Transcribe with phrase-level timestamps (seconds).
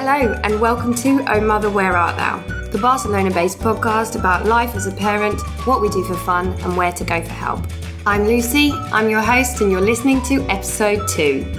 [0.00, 2.38] Hello, and welcome to Oh Mother, Where Art Thou?
[2.70, 6.76] The Barcelona based podcast about life as a parent, what we do for fun, and
[6.76, 7.66] where to go for help.
[8.06, 11.52] I'm Lucy, I'm your host, and you're listening to episode two.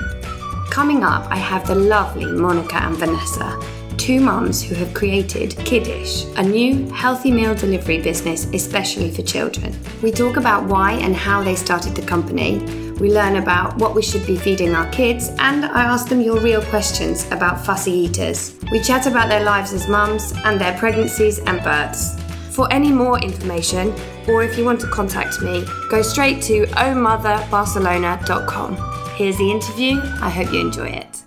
[0.72, 3.62] Coming up, I have the lovely Monica and Vanessa,
[3.98, 9.78] two mums who have created Kiddish, a new healthy meal delivery business especially for children.
[10.02, 12.60] We talk about why and how they started the company.
[13.00, 16.42] We learn about what we should be feeding our kids, and I ask them your
[16.42, 18.58] real questions about fussy eaters.
[18.72, 22.20] We chat about their lives as mums and their pregnancies and births.
[22.54, 23.96] For any more information,
[24.28, 28.78] or if you want to contact me, go straight to ohmotherbarcelona.com.
[29.16, 30.02] Here's the interview.
[30.22, 31.22] I hope you enjoy it.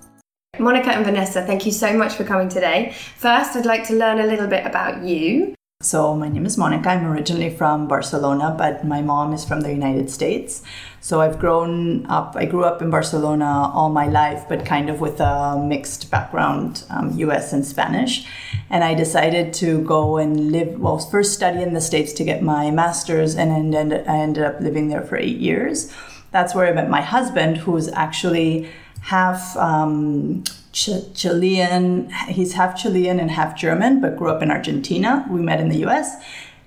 [0.59, 2.95] Monica and Vanessa, thank you so much for coming today.
[3.16, 5.55] First, I'd like to learn a little bit about you.
[5.85, 6.91] So, my name is Monica.
[6.91, 10.63] I'm originally from Barcelona, but my mom is from the United States.
[11.01, 15.01] So, I've grown up, I grew up in Barcelona all my life, but kind of
[15.01, 18.25] with a mixed background, um, US and Spanish.
[18.71, 22.45] And I decided to go and live, well, first study in the States to get
[22.45, 25.93] my master's, and then I ended up living there for eight years.
[26.30, 28.71] That's where I met my husband, who's actually
[29.03, 32.11] half um, Ch- Chilean.
[32.29, 35.27] He's half Chilean and half German, but grew up in Argentina.
[35.29, 36.17] We met in the US.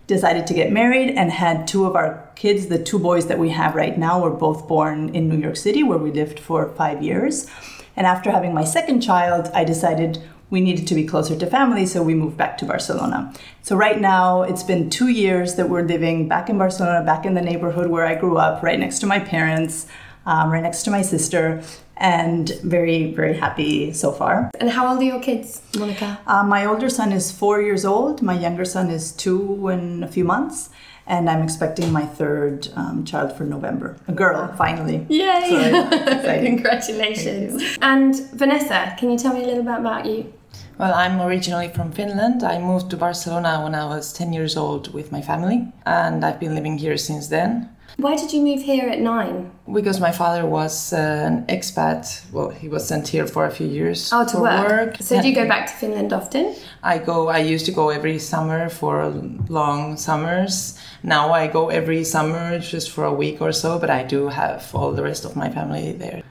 [0.07, 2.67] Decided to get married and had two of our kids.
[2.67, 5.81] The two boys that we have right now were both born in New York City,
[5.81, 7.47] where we lived for five years.
[7.95, 11.87] And after having my second child, I decided we needed to be closer to family,
[11.87, 13.33] so we moved back to Barcelona.
[13.63, 17.33] So right now, it's been two years that we're living back in Barcelona, back in
[17.33, 19.87] the neighborhood where I grew up, right next to my parents,
[20.27, 21.63] um, right next to my sister,
[21.97, 24.51] and very, very happy so far.
[24.59, 26.19] And how old are your kids, Monica?
[26.27, 28.21] Uh, my older son is four years old.
[28.21, 30.69] My younger son is two in a few months.
[31.07, 33.95] And I'm expecting my third um, child for November.
[34.07, 35.05] A girl, finally.
[35.07, 35.71] Yay!
[35.71, 36.43] So.
[36.43, 37.77] Congratulations.
[37.79, 40.33] And Vanessa, can you tell me a little bit about you?
[40.79, 42.43] Well, I'm originally from Finland.
[42.43, 46.39] I moved to Barcelona when I was 10 years old with my family, and I've
[46.39, 47.69] been living here since then.
[47.97, 49.51] Why did you move here at nine?
[49.73, 52.29] Because my father was uh, an expat.
[52.31, 54.97] Well, he was sent here for a few years Oh, to for work.
[54.99, 56.55] So do you go back to Finland often?
[56.83, 57.29] I go.
[57.29, 59.05] I used to go every summer for
[59.47, 60.77] long summers.
[61.03, 63.79] Now I go every summer just for a week or so.
[63.79, 66.21] But I do have all the rest of my family there.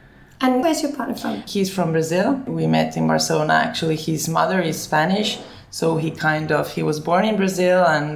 [0.40, 1.42] And where's your partner from?
[1.46, 2.34] He's from Brazil.
[2.46, 3.54] We met in Barcelona.
[3.54, 5.38] Actually, his mother is Spanish,
[5.78, 8.08] so he kind of he was born in Brazil and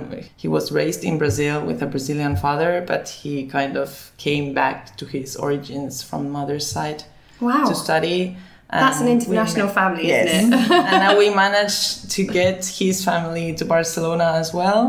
[0.43, 4.97] he was raised in Brazil with a Brazilian father, but he kind of came back
[4.99, 7.03] to his origins from mother's side
[7.41, 7.65] Wow.
[7.69, 8.37] to study.
[8.71, 10.27] That's an And we international family, yes.
[10.35, 10.71] isn't it?
[10.93, 14.83] and now we managed to get his family to Barcelona as well.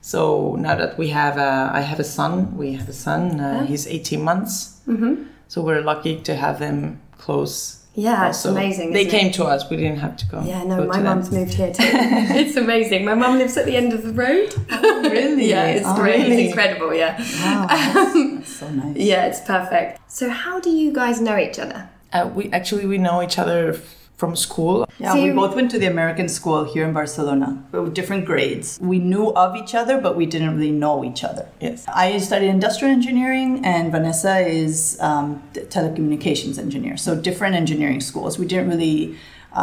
[0.00, 2.56] So now that we have a, I have a son.
[2.56, 3.38] We have a son.
[3.40, 4.80] Uh, He's 18 months.
[4.88, 5.24] Mm-hmm.
[5.48, 7.77] So we're lucky to have them close.
[7.98, 8.92] Yeah, it's amazing.
[8.92, 9.68] They came to us.
[9.68, 10.40] We didn't have to go.
[10.44, 11.04] Yeah, no, go my them.
[11.04, 11.82] mum's moved here too.
[11.82, 13.04] it's amazing.
[13.04, 14.54] My mum lives at the end of the road.
[14.70, 15.50] really?
[15.50, 16.20] yeah, it's Oh, great.
[16.22, 16.44] really?
[16.44, 16.94] It's incredible.
[16.94, 17.18] Yeah.
[17.18, 18.96] Wow, that's, that's so nice.
[18.96, 20.00] Yeah, it's perfect.
[20.06, 21.88] So, how do you guys know each other?
[22.12, 23.80] Uh, we actually we know each other
[24.18, 24.84] from school.
[24.98, 28.76] Yeah, So we both went to the American school here in Barcelona, with different grades.
[28.82, 31.48] We knew of each other, but we didn't really know each other.
[31.60, 31.86] Yes.
[31.86, 36.96] I studied industrial engineering, and Vanessa is um, telecommunications engineer.
[36.96, 38.40] So different engineering schools.
[38.40, 39.16] We didn't really,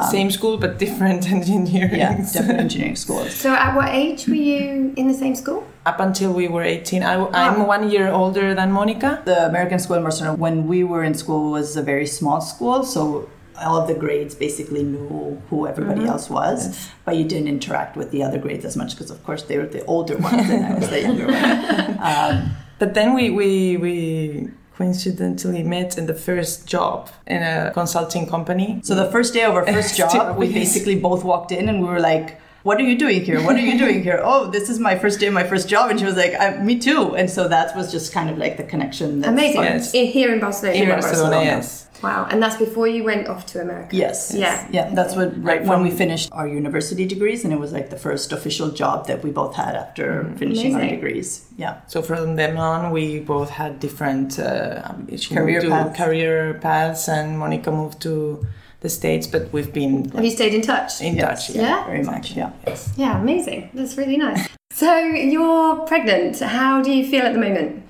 [0.09, 1.99] Same school but different engineering.
[2.03, 3.31] yeah, different engineering schools.
[3.35, 5.67] So, at what age were you in the same school?
[5.85, 7.03] Up until we were 18.
[7.03, 9.21] I, I'm one year older than Monica.
[9.25, 12.83] The American school in Barcelona, when we were in school, was a very small school,
[12.83, 13.29] so
[13.59, 18.11] all of the grades basically knew who everybody else was, but you didn't interact with
[18.11, 20.75] the other grades as much because, of course, they were the older ones and I
[20.75, 21.97] was the younger one.
[21.99, 28.27] Um, But then we, we, we coincidentally met in the first job in a consulting
[28.27, 28.81] company.
[28.83, 31.87] So the first day of our first job, we basically both walked in and we
[31.87, 33.39] were like, "What are you doing here?
[33.47, 34.19] What are you doing here?
[34.31, 36.45] Oh, this is my first day of my first job." And she was like, I,
[36.69, 39.07] "Me too." And so that was just kind of like the connection.
[39.21, 39.63] that Amazing.
[39.71, 39.83] Yes.
[39.95, 40.75] I- Here in Barcelona.
[40.77, 41.35] Here in Barcelona.
[41.35, 41.67] Barcelona, yes.
[42.07, 42.21] Wow.
[42.29, 43.95] And that's before you went off to America.
[44.05, 44.17] Yes.
[44.35, 44.67] Yeah.
[44.77, 44.87] Yeah.
[44.99, 48.27] That's what right when we finished our university degrees, and it was like the first
[48.37, 50.05] official job that we both had after
[50.41, 51.27] finishing our degrees.
[51.63, 51.73] Yeah.
[51.93, 54.91] So from then on, we both had different uh,
[55.39, 55.97] Career paths.
[56.03, 56.37] career
[56.67, 58.13] paths, and Monica moved to
[58.85, 61.01] the States, but we've been Have you stayed in touch?
[61.01, 61.47] in Yes.
[61.47, 61.55] touch.
[61.55, 61.85] Yeah?
[61.85, 62.25] Very much.
[62.39, 62.51] Yeah.
[62.67, 62.89] Yes.
[62.95, 63.69] Yeah, amazing.
[63.73, 64.47] That's really nice.
[64.71, 64.91] So,
[65.33, 66.39] you're pregnant.
[66.39, 67.81] How do you feel at the moment?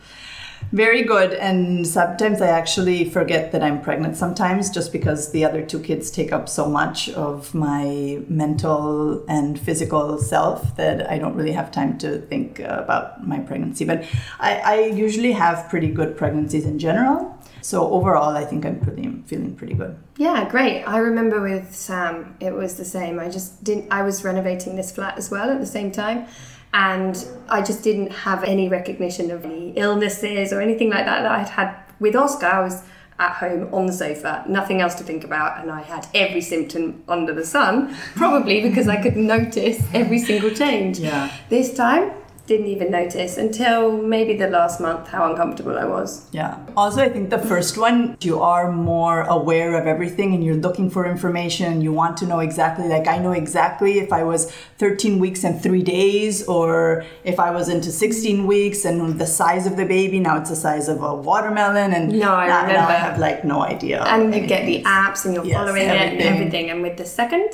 [0.71, 1.31] Very good.
[1.33, 6.09] And sometimes I actually forget that I'm pregnant sometimes just because the other two kids
[6.11, 11.71] take up so much of my mental and physical self that I don't really have
[11.71, 13.85] time to think uh, about my pregnancy.
[13.85, 14.03] But
[14.39, 14.75] I, I
[15.05, 17.34] usually have pretty good pregnancies in general.
[17.65, 19.97] So overall, I think I'm pretty feeling pretty good.
[20.17, 20.83] Yeah, great.
[20.83, 23.19] I remember with Sam, it was the same.
[23.19, 23.87] I just didn't.
[23.91, 26.27] I was renovating this flat as well at the same time,
[26.75, 27.17] and
[27.49, 31.49] I just didn't have any recognition of any illnesses or anything like that that I'd
[31.49, 32.45] had with Oscar.
[32.45, 32.83] I was
[33.17, 37.03] at home on the sofa, nothing else to think about, and I had every symptom
[37.07, 40.99] under the sun, probably because I could notice every single change.
[40.99, 41.35] Yeah.
[41.49, 42.11] This time,
[42.47, 46.27] didn't even notice until maybe the last month how uncomfortable I was.
[46.31, 46.57] Yeah.
[46.77, 50.89] Also, I think the first one, you are more aware of everything and you're looking
[50.91, 51.81] for information.
[51.81, 55.59] You want to know exactly, like, I know exactly if I was 13 weeks and
[55.61, 60.19] three days or if I was into 16 weeks and the size of the baby.
[60.19, 61.93] Now it's the size of a watermelon.
[61.93, 62.87] And No, I now, now.
[62.87, 64.03] I have like no idea.
[64.03, 66.33] And you get the apps and you're Yes, following it and everything.
[66.33, 66.69] everything.
[66.69, 67.49] And with the second,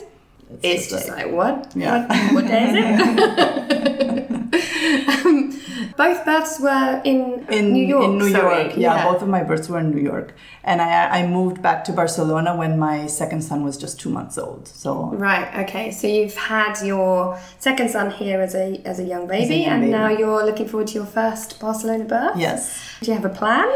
[0.62, 1.72] it's, just just like- like, what?
[1.76, 2.08] Yeah.
[2.34, 3.78] What, what day is it?
[6.04, 8.06] both births were in, in New York.
[8.06, 8.64] In New sorry.
[8.64, 10.30] York, yeah, Both of my births were in New York,
[10.64, 14.36] and I I moved back to Barcelona when my second son was just two months
[14.46, 14.64] old.
[14.84, 14.92] So
[15.30, 15.48] Right.
[15.64, 15.86] Okay.
[16.00, 17.12] So you've had your
[17.68, 19.98] second son here as a as a young baby, young and baby.
[20.00, 22.38] now you're looking forward to your first Barcelona birth.
[22.48, 22.62] yes.
[23.02, 23.68] Do you have a plan?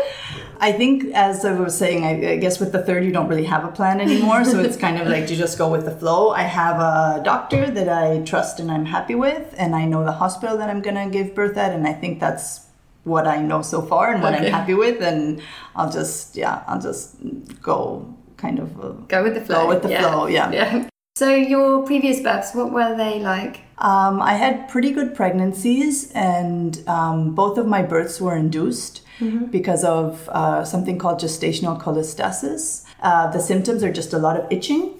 [0.59, 3.45] I think, as I was saying, I, I guess with the third, you don't really
[3.45, 4.45] have a plan anymore.
[4.45, 6.29] so it's kind of like you just go with the flow.
[6.29, 10.11] I have a doctor that I trust and I'm happy with, and I know the
[10.11, 12.67] hospital that I'm going to give birth at, and I think that's
[13.03, 14.47] what I know so far and what Okay.
[14.47, 15.01] I'm happy with.
[15.01, 15.41] And
[15.75, 17.15] I'll just, yeah, I'll just
[17.61, 18.79] go kind of.
[18.83, 19.63] Uh, Go with the flow.
[19.63, 20.51] Go with the flow, yeah.
[20.51, 20.89] Yeah.
[21.17, 23.61] So your previous births, what were they like?
[23.77, 29.45] Um, I had pretty good pregnancies, and um, both of my births were induced Mm-hmm.
[29.45, 32.83] because of uh, something called gestational cholestasis.
[33.01, 34.95] Uh, the symptoms are just a lot of itching,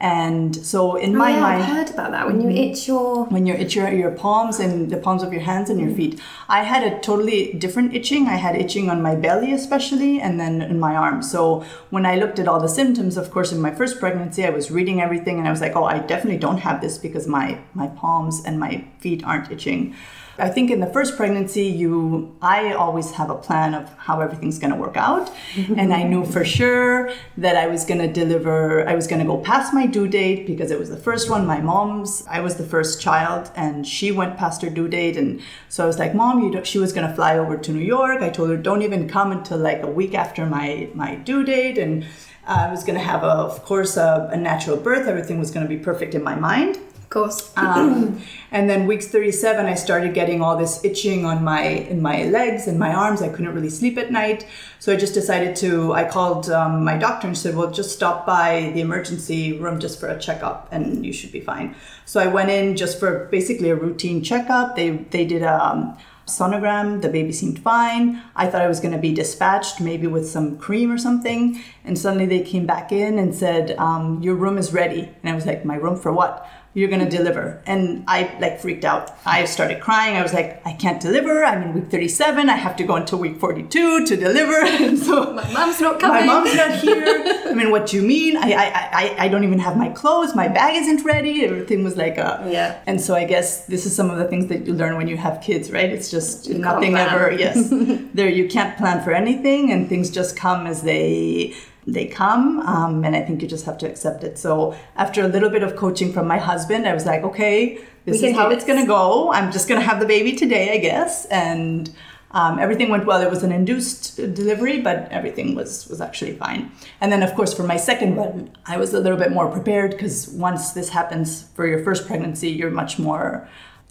[0.00, 2.26] and so in Oh, my yeah, mind, I've heard about that.
[2.26, 2.72] When you mm-hmm.
[2.72, 5.80] itch your when you itch your, your palms and the palms of your hands and
[5.80, 5.96] your mm-hmm.
[5.96, 6.20] feet.
[6.48, 8.28] I had a totally different itching.
[8.28, 11.30] I had itching on my belly, especially, and then in my arms.
[11.30, 14.50] So when I looked at all the symptoms, of course, in my first pregnancy, I
[14.50, 17.58] was reading everything and I was like, oh, I definitely don't have this because my,
[17.74, 19.96] my palms and my feet aren't itching.
[20.38, 24.58] I think in the first pregnancy, you, I always have a plan of how everything's
[24.58, 25.78] going to work out, mm-hmm.
[25.78, 28.88] and I knew for sure that I was going to deliver.
[28.88, 31.44] I was going to go past my due date because it was the first one.
[31.44, 35.40] My mom's, I was the first child, and she went past her due date, and
[35.68, 37.84] so I was like, "Mom, you." Don't, she was going to fly over to New
[37.84, 38.22] York.
[38.22, 41.78] I told her, "Don't even come until like a week after my my due date,"
[41.78, 42.06] and
[42.48, 45.06] I was going to have, a, of course, a, a natural birth.
[45.06, 46.78] Everything was going to be perfect in my mind.
[47.08, 47.52] Of course.
[47.56, 48.20] Um,
[48.50, 52.66] and then weeks 37 i started getting all this itching on my in my legs
[52.66, 53.22] and my arms.
[53.22, 54.46] I couldn't really sleep at night.
[54.78, 58.26] So i just decided to i called um, my doctor and said well just stop
[58.26, 61.74] by the emergency room just for a checkup and you should be fine.
[62.04, 64.76] So i went in just for basically a routine checkup.
[64.76, 65.96] They they did a um,
[66.26, 67.00] sonogram.
[67.00, 68.22] The baby seemed fine.
[68.36, 71.62] I thought i was going to be dispatched maybe with some cream or something.
[71.84, 75.10] And suddenly they came back in and said um, your room is ready.
[75.22, 78.60] And i was like my room for what you're going to deliver and i like
[78.60, 82.48] freaked out i started crying i was like i can't deliver i'm in week 37
[82.48, 86.26] i have to go until week 42 to deliver and so my mom's not coming.
[86.26, 87.04] my mom's not here.
[87.46, 88.36] I mean, what do you mean?
[88.36, 90.34] I, I, I, I don't even have my clothes.
[90.34, 91.44] My bag isn't ready.
[91.44, 92.78] Everything was like a Yeah.
[92.86, 95.16] And so I guess this is some of the things that you learn when you
[95.16, 95.90] have kids, right?
[95.90, 97.32] It's just nothing ever.
[97.32, 97.68] Yes,
[98.14, 101.54] there you can't plan for anything, and things just come as they
[101.92, 104.38] they come um, and i think you just have to accept it.
[104.38, 108.22] So after a little bit of coaching from my husband i was like okay this
[108.22, 109.30] is how it's going to go.
[109.32, 111.26] I'm just going to have the baby today i guess.
[111.26, 111.90] And
[112.30, 113.20] um, everything went well.
[113.22, 116.70] It was an induced delivery but everything was was actually fine.
[117.00, 119.90] And then of course for my second one i was a little bit more prepared
[119.92, 123.48] because once this happens for your first pregnancy you're much more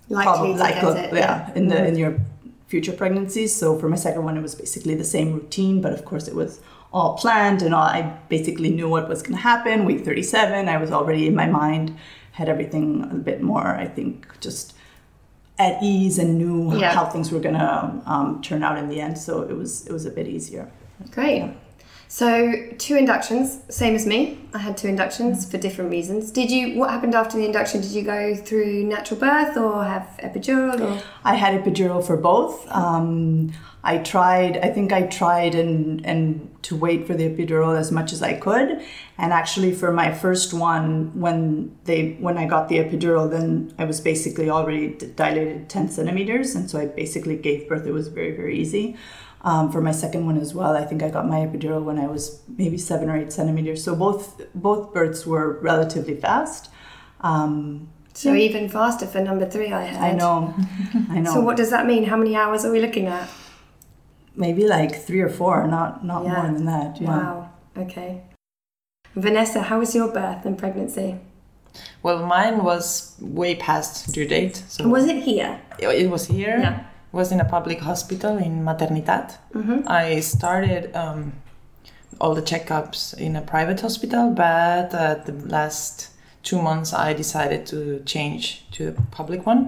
[0.09, 1.53] Likely to prob- get it, yeah, yeah.
[1.59, 2.13] in the in your
[2.67, 3.55] future pregnancies.
[3.55, 6.35] So for my second one, it was basically the same routine, but of course it
[6.35, 6.61] was
[6.93, 9.85] all planned and all, I basically knew what was going to happen.
[9.85, 11.95] Week 37, I was already in my mind,
[12.31, 14.73] had everything a bit more, I think, just
[15.59, 16.93] at ease and knew Yeah.
[16.93, 19.17] how things were going to um, turn out in the end.
[19.17, 20.69] So it was it was a bit easier.
[21.11, 21.51] Great.
[22.09, 24.39] So two inductions, same as me.
[24.53, 26.31] I had two inductions for different reasons.
[26.31, 26.79] Did you?
[26.79, 27.81] What happened after the induction?
[27.81, 30.79] Did you go through natural birth or have epidural?
[30.79, 32.65] Or I had epidural for both.
[32.71, 33.51] Um,
[33.83, 34.57] I tried.
[34.57, 38.33] I think I tried and and to wait for the epidural as much as I
[38.33, 38.81] could.
[39.17, 43.83] And actually, for my first one, when they when I got the epidural, then I
[43.83, 47.85] was basically already dilated ten centimeters, and so I basically gave birth.
[47.85, 48.95] It was very very easy.
[49.41, 52.07] Um, for my second one as well, I think I got my epidural when I
[52.07, 53.83] was maybe seven or eight centimeters.
[53.83, 56.69] So both both births were relatively fast.
[57.21, 60.01] Um, so even faster for number three, I had.
[60.03, 60.55] I know,
[61.09, 61.33] I know.
[61.33, 62.05] So what does that mean?
[62.05, 63.29] How many hours are we looking at?
[64.39, 66.33] maybe like three or four, not not Yeah.
[66.33, 67.01] more than that.
[67.01, 67.07] Yeah.
[67.07, 67.49] Wow.
[67.75, 68.21] Okay.
[69.15, 71.15] Vanessa, how was your birth and pregnancy?
[72.03, 74.63] Well, mine was way past due date.
[74.67, 75.59] So was it here?
[75.79, 76.57] it it was here.
[76.59, 76.83] Yeah.
[77.17, 79.27] Was in a public hospital in Maternidad.
[79.53, 79.79] Mm-hmm.
[79.87, 81.33] I started um,
[82.21, 86.11] all the checkups in a private hospital, but at the last
[86.43, 89.61] two months I decided to change to the public one.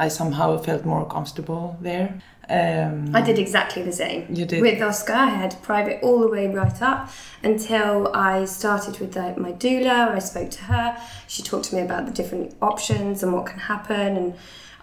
[0.00, 2.20] I somehow felt more comfortable there.
[2.48, 4.26] Um, I did exactly the same.
[4.28, 4.60] You did.
[4.60, 7.10] With Oscar, I had private all the way right up
[7.42, 10.08] until I started with the, my doula.
[10.10, 10.98] I spoke to her.
[11.26, 14.16] She talked to me about the different options and what can happen.
[14.16, 14.34] And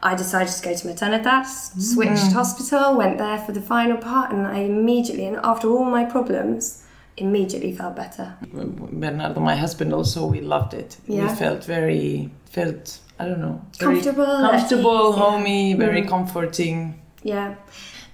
[0.04, 4.48] I decided to go to maternitas, switched hospital, went there for the final part, and
[4.48, 6.84] I immediately, and after all my problems,
[7.18, 8.36] immediately felt better.
[8.52, 10.98] Bernardo, my husband, also we loved it.
[11.08, 11.30] Yeah.
[11.30, 15.24] We felt very felt I don't know Comfortable, comfortable, ease, yeah.
[15.24, 16.10] homey, very Mm.
[16.10, 17.00] comforting.
[17.24, 17.54] Yeah.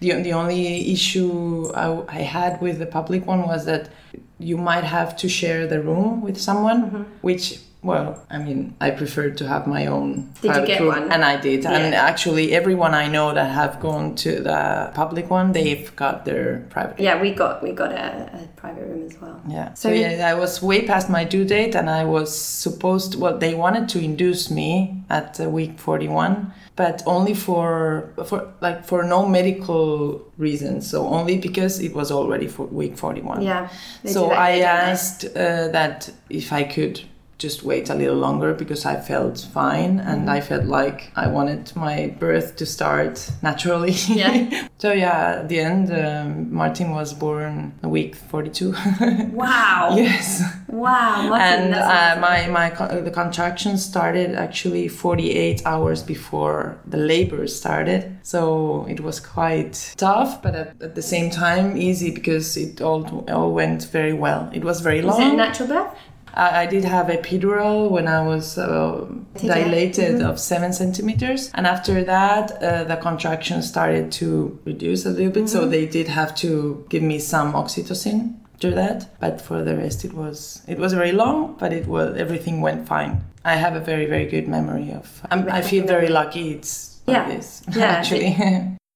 [0.01, 3.89] The, the only issue I, I had with the public one was that
[4.38, 7.03] you might have to share the room with someone, Mm-hmm.
[7.22, 10.88] which, well, I mean, I preferred to have my own Did you private get room,
[10.89, 11.12] one?
[11.12, 11.65] and I did.
[11.65, 16.65] And actually, everyone I know that have gone to the public one, they've got their
[16.69, 17.00] private.
[17.00, 19.39] Yeah, we got we got a, a private room as well.
[19.48, 19.74] Yeah.
[19.74, 23.15] So- So, yeah, I was way past my due date, and I was supposed.
[23.15, 28.84] well, they wanted to induce me at uh, week forty-one, but only for for like
[28.86, 30.89] for no medical reasons.
[30.89, 33.41] So only because it was already for week forty-one.
[33.43, 33.69] Yeah.
[34.05, 34.91] So I here, don't they?
[34.91, 37.00] asked uh, that if I could
[37.38, 40.29] just wait a little longer because I felt fine and Mm-hmm.
[40.29, 43.91] I felt like I wanted my birth to start naturally.
[44.08, 44.67] Yeah.
[44.79, 48.74] so yeah, at the end, um, Martin was born a week 42.
[49.34, 49.94] Wow.
[49.96, 50.41] yes.
[50.67, 51.29] Wow.
[51.29, 57.48] Martin, and uh, my my co- the contractions started actually 48 hours before the labor
[57.48, 62.82] started so it was quite tough but at, at the same time easy because it
[62.82, 65.94] all all went very well it was very Was long it a natural birth?
[66.34, 69.05] I, I did have epidural when I was uh,
[69.36, 70.29] dilated Mhm.
[70.29, 75.46] of seven centimeters, and after that, uh, the contractions started to reduce a little bit.
[75.46, 75.57] Mm-hmm.
[75.60, 79.07] So they did have to give me some oxytocin after that.
[79.19, 82.88] But for the rest, it was it was very long, but it was everything went
[82.88, 83.22] fine.
[83.46, 85.22] I have a very very good memory of.
[85.31, 86.51] I'm, I feel very lucky.
[86.51, 87.36] It's like Yeah.
[87.36, 87.86] this Yeah.
[87.86, 88.36] actually.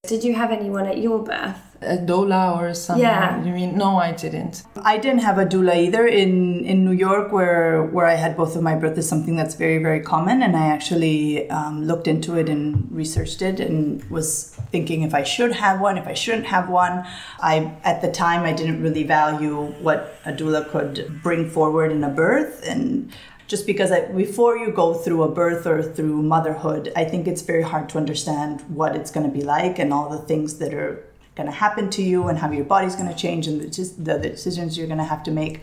[0.08, 1.71] Did you have anyone at your birth?
[1.82, 3.04] A doula or something?
[3.04, 3.44] Yeah.
[3.44, 3.98] You mean no?
[3.98, 4.64] I didn't.
[4.84, 8.56] I didn't have a doula either in in New York, where where I had both
[8.56, 9.00] of my births.
[9.00, 13.42] Is something that's very very common, and I actually um, looked into it and researched
[13.42, 17.06] it, and was thinking if I should have one, if I shouldn't have one.
[17.40, 22.04] I at the time I didn't really value what a doula could bring forward in
[22.04, 23.12] a birth, and
[23.48, 27.42] just because I, before you go through a birth or through motherhood, I think it's
[27.42, 30.74] very hard to understand what it's going to be like and all the things that
[30.74, 31.04] are
[31.36, 34.04] going to happen to you and how your body's going to change and the, just
[34.04, 35.62] the, the decisions you're going to have to make.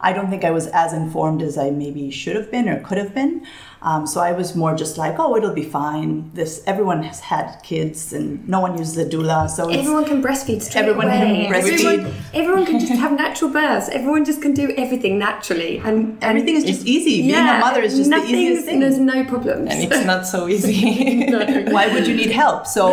[0.00, 2.98] I don't think I was as informed as I maybe should have been or could
[2.98, 3.44] have been.
[3.82, 6.30] Um, so I was more just like, oh, it'll be fine.
[6.34, 10.22] This everyone has had kids and no one uses a doula, so it's, Everyone can
[10.22, 11.46] breastfeed straight Everyone can away.
[11.46, 11.84] breastfeed.
[11.84, 13.88] Everyone, everyone can just have natural births.
[13.88, 17.22] Everyone just can do everything naturally, and, and everything is just easy.
[17.22, 18.80] Being a mother is just the easiest thing.
[18.80, 19.70] There's no problems.
[19.70, 21.26] And it's not so easy.
[21.72, 22.66] why would you need help?
[22.66, 22.92] So,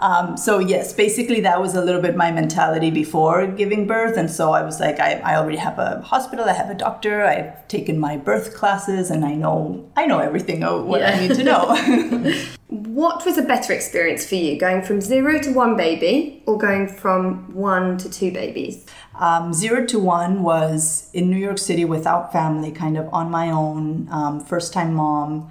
[0.00, 4.30] um, so yes, basically that was a little bit my mentality before giving birth, and
[4.30, 7.68] so I was like, I, I already have a hospital, I have a doctor, I've
[7.68, 11.10] taken my birth classes, and I know I know everything of what Yeah.
[11.12, 12.34] I need to know.
[12.70, 16.86] What was a better experience for you, going from zero to one baby, or going
[16.86, 18.86] from one to two babies?
[19.18, 23.50] Um, zero to one was in New York City without family, kind of on my
[23.50, 25.50] own, um, first time mom.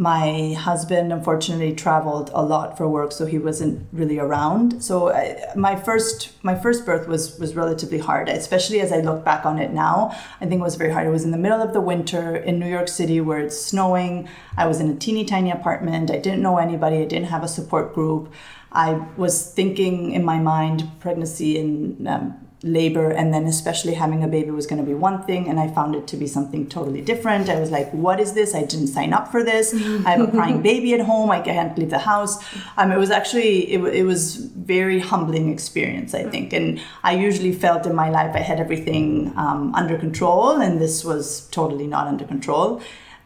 [0.00, 4.82] My husband unfortunately traveled a lot for work, so he wasn't really around.
[4.82, 9.26] So I, my first my first birth was was relatively hard, especially as I look
[9.26, 10.16] back on it now.
[10.40, 11.06] I think it was very hard.
[11.06, 14.26] It was in the middle of the winter in New York City where it's snowing.
[14.56, 16.10] I was in a teeny tiny apartment.
[16.10, 16.96] I didn't know anybody.
[17.02, 18.32] I didn't have a support group.
[18.72, 24.28] I was thinking in my mind pregnancy and um, labor and then especially having a
[24.28, 27.00] baby was going to be one thing and i found it to be something totally
[27.00, 27.48] different.
[27.48, 28.54] I was like what is this?
[28.54, 29.72] I didn't sign up for this.
[29.74, 31.30] I have a crying baby at home.
[31.30, 32.38] I can't leave the house.
[32.76, 37.52] Um, it was actually it, it was very humbling experience i think and i usually
[37.52, 42.06] felt in my life i had everything um, under control and this was totally not
[42.06, 42.80] under control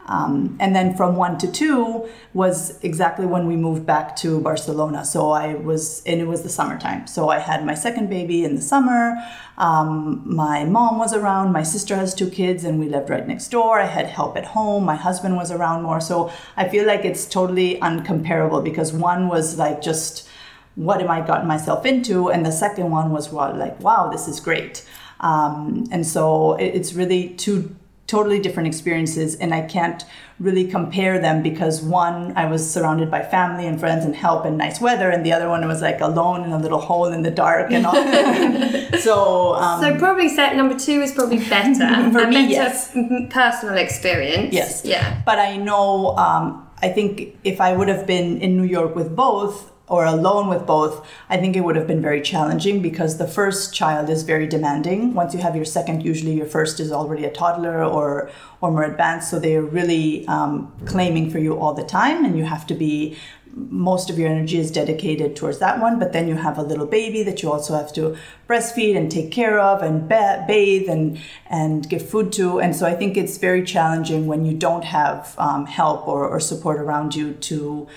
[0.07, 5.03] um, and then from one to two was exactly when we moved back to Barcelona.
[5.03, 7.07] So I was, and it was the summertime.
[7.07, 9.15] So I had my second baby in the summer.
[9.57, 11.53] Um, my mom was around.
[11.53, 13.79] My sister has two kids, and we lived right next door.
[13.79, 14.85] I had help at home.
[14.85, 15.99] My husband was around more.
[15.99, 20.29] So I feel like it's totally uncomparable because one was like just
[20.75, 22.29] what am I gotten myself into?
[22.29, 24.85] And the second one was well, like, wow, this is great.
[25.21, 27.75] Um, and so it, it's really two
[28.07, 30.03] totally different experiences and i can't
[30.39, 34.57] really compare them because one i was surrounded by family and friends and help and
[34.57, 37.31] nice weather and the other one was like alone in a little hole in the
[37.31, 37.95] dark and all
[38.99, 41.87] so um, So probably set number two is probably better.
[42.11, 42.91] For a me, better yes.
[43.29, 44.53] personal experience.
[44.53, 44.83] Yes.
[44.85, 45.21] Yeah.
[45.25, 49.15] But I know, um, I think if I would have been in New York with
[49.15, 53.27] both or alone with both, I think it would have been very challenging because the
[53.27, 55.13] first child is very demanding.
[55.13, 58.83] Once you have your second, usually your first is already a toddler or or more
[58.83, 62.65] advanced, so they are really um, claiming for you all the time, and you have
[62.67, 63.17] to be.
[63.57, 66.85] Most of your energy is dedicated towards that one, but then you have a little
[66.85, 68.17] baby that you also have to
[68.49, 71.17] breastfeed and take care of and ba- bathe and
[71.49, 72.59] and give food to.
[72.59, 76.41] And so I think it's very challenging when you don't have um, help or, or
[76.41, 77.87] support around you to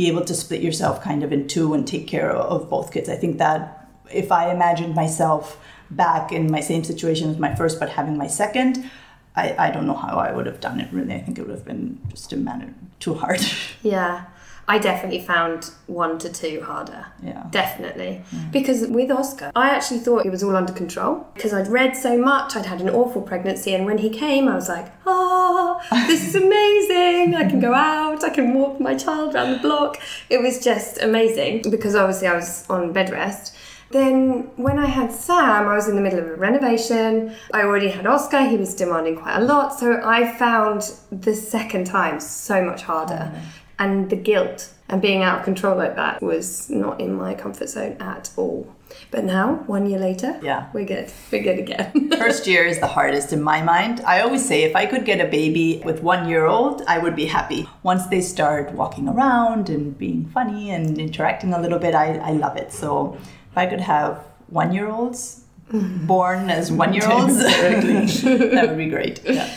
[0.00, 3.06] be able to split yourself kind of in two and take care of, both kids.
[3.10, 7.78] I think that if I imagined myself back in my same situation as my first,
[7.78, 8.90] but having my second,
[9.36, 11.14] I, I don't know how I would have done it really.
[11.14, 13.42] I think it would have been just a matter too hard.
[13.82, 14.24] Yeah.
[14.70, 17.04] I definitely found one to two harder.
[17.24, 17.44] Yeah.
[17.50, 18.22] Definitely.
[18.30, 18.52] Mm.
[18.52, 22.16] Because with Oscar, I actually thought it was all under control because I'd read so
[22.16, 26.28] much, I'd had an awful pregnancy, and when he came, I was like, oh, this
[26.28, 27.34] is amazing.
[27.34, 30.00] I can go out, I can walk my child around the block.
[30.28, 33.56] It was just amazing because obviously I was on bed rest.
[33.90, 37.34] Then, when I had Sam, I was in the middle of a renovation.
[37.52, 39.76] I already had Oscar, he was demanding quite a lot.
[39.80, 43.32] So, I found the second time so much harder.
[43.34, 43.40] Mm.
[43.80, 47.68] And the guilt and being out of control like that was not in my comfort
[47.70, 48.66] zone at all.
[49.10, 50.66] But now, one year later, Yeah.
[50.74, 51.08] we're good.
[51.32, 52.10] We're good again.
[52.18, 54.02] First year is the hardest in my mind.
[54.06, 57.16] I always say if I could get a baby with one year old, I would
[57.16, 57.68] be happy.
[57.82, 62.32] Once they start walking around and being funny and interacting a little bit, I, I
[62.32, 62.72] love it.
[62.72, 63.16] So
[63.50, 64.18] if I could have
[64.48, 69.20] one year olds born as one year olds, that would be great.
[69.24, 69.48] Yeah.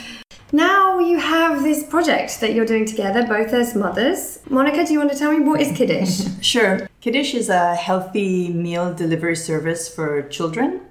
[0.54, 4.40] Now you have this project that you're doing together, both as mothers.
[4.50, 6.22] Monica, do you want to tell me what is Kiddish?
[6.42, 6.88] Sure.
[7.02, 10.82] Kiddish is a healthy meal delivery service for children.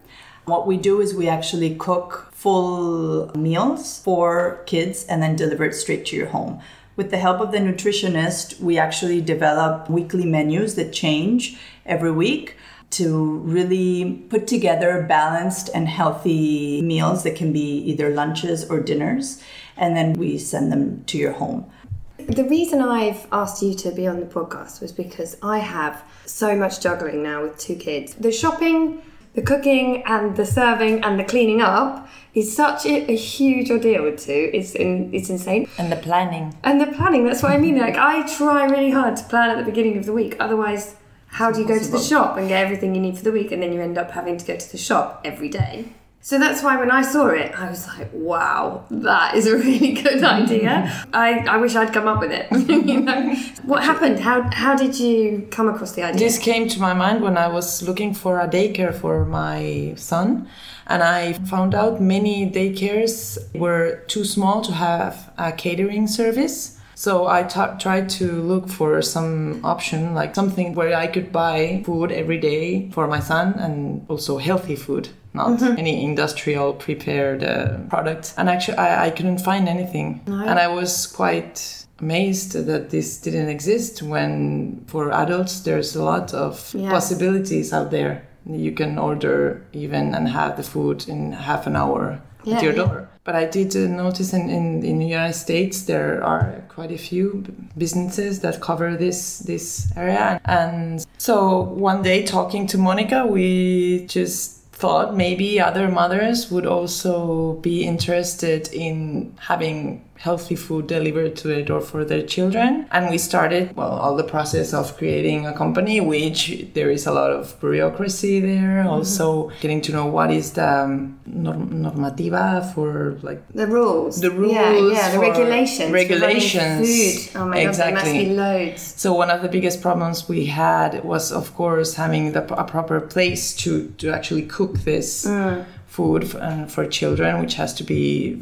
[0.44, 5.74] What we do is we actually cook full meals for kids and then deliver it
[5.74, 6.60] straight to your home.
[6.96, 12.56] With the help of the nutritionist, we actually develop weekly menus that change every week
[12.92, 19.42] to really put together balanced and healthy meals that can be either lunches or dinners.
[19.76, 21.70] And then we send them to your home.
[22.18, 26.54] The reason I've asked you to be on the podcast was because I have so
[26.54, 28.14] much juggling now with two kids.
[28.14, 29.02] The shopping,
[29.34, 34.04] the cooking, and the serving and the cleaning up is such a, a huge ordeal
[34.04, 34.50] with two.
[34.52, 35.68] It's in, it's insane.
[35.78, 36.56] And the planning.
[36.62, 37.78] And the planning, that's what I mean.
[37.78, 40.36] Like I try really hard to plan at the beginning of the week.
[40.38, 40.94] Otherwise,
[41.32, 43.52] how do you go to the shop and get everything you need for the week
[43.52, 45.86] and then you end up having to go to the shop every day?
[46.24, 49.92] So that's why when I saw it, I was like, wow, that is a really
[49.92, 51.04] good idea.
[51.12, 52.46] I, I wish I'd come up with it.
[52.86, 53.34] you know?
[53.64, 54.20] What happened?
[54.20, 56.20] How, how did you come across the idea?
[56.20, 60.48] This came to my mind when I was looking for a daycare for my son.
[60.86, 66.78] And I found out many daycares were too small to have a catering service.
[66.94, 72.12] So I tried to look for some option, like something where I could buy food
[72.12, 78.34] every day for my son and also healthy food, not any industrial prepared uh, product.
[78.36, 80.20] And actually, I, I couldn't find anything.
[80.26, 86.34] And I was quite amazed that this didn't exist when for adults there's a lot
[86.34, 86.90] of Yes.
[86.90, 88.22] possibilities out there.
[88.44, 92.72] You can order even and have the food in half an hour Yeah, at your
[92.74, 93.08] door.
[93.24, 96.98] But I did uh, notice in, in, in the United States there are quite a
[96.98, 97.44] few
[97.78, 100.40] businesses that cover this this area.
[100.44, 107.54] And so one day talking to Monica, we just thought maybe other mothers would also
[107.60, 113.18] be interested in having healthy food delivered to their door for their children and we
[113.18, 116.38] started well all the process of creating a company which
[116.74, 119.26] there is a lot of bureaucracy there also
[119.60, 124.20] getting to know what is the um, norm- normativa for like the rules.
[124.20, 125.90] The rules yeah, yeah the regulations.
[125.90, 126.86] regulations.
[127.26, 127.40] Food.
[127.40, 127.94] Oh my god, Exactly.
[127.94, 128.82] there must be loads.
[129.02, 133.00] So one of the biggest problems we had was, of course, having the, a proper
[133.00, 135.64] place to, to actually cook this Mm.
[135.86, 138.40] food for, and for children, which has to be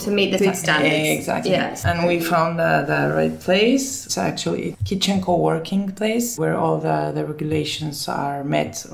[0.00, 1.08] To meet the standards.
[1.18, 1.52] exactly.
[1.52, 1.84] Yes.
[1.84, 4.06] And we found the, the right place.
[4.06, 8.84] It's actually a kitchen co-working place where all the, the regulations are met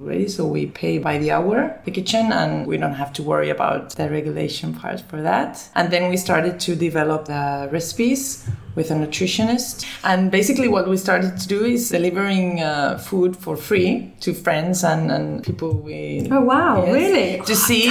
[0.00, 0.28] already.
[0.28, 3.90] So we pay by the hour the kitchen, and we don't have to worry about
[3.96, 5.68] the regulation part for that.
[5.74, 9.84] And then we started to develop the recipes with a nutritionist.
[10.04, 14.84] And basically, what we started to do is delivering uh, food for free to friends
[14.84, 16.28] and, and people we.
[16.30, 16.84] Oh wow!
[16.84, 16.94] Yes.
[16.94, 17.46] Really?
[17.46, 17.90] To see.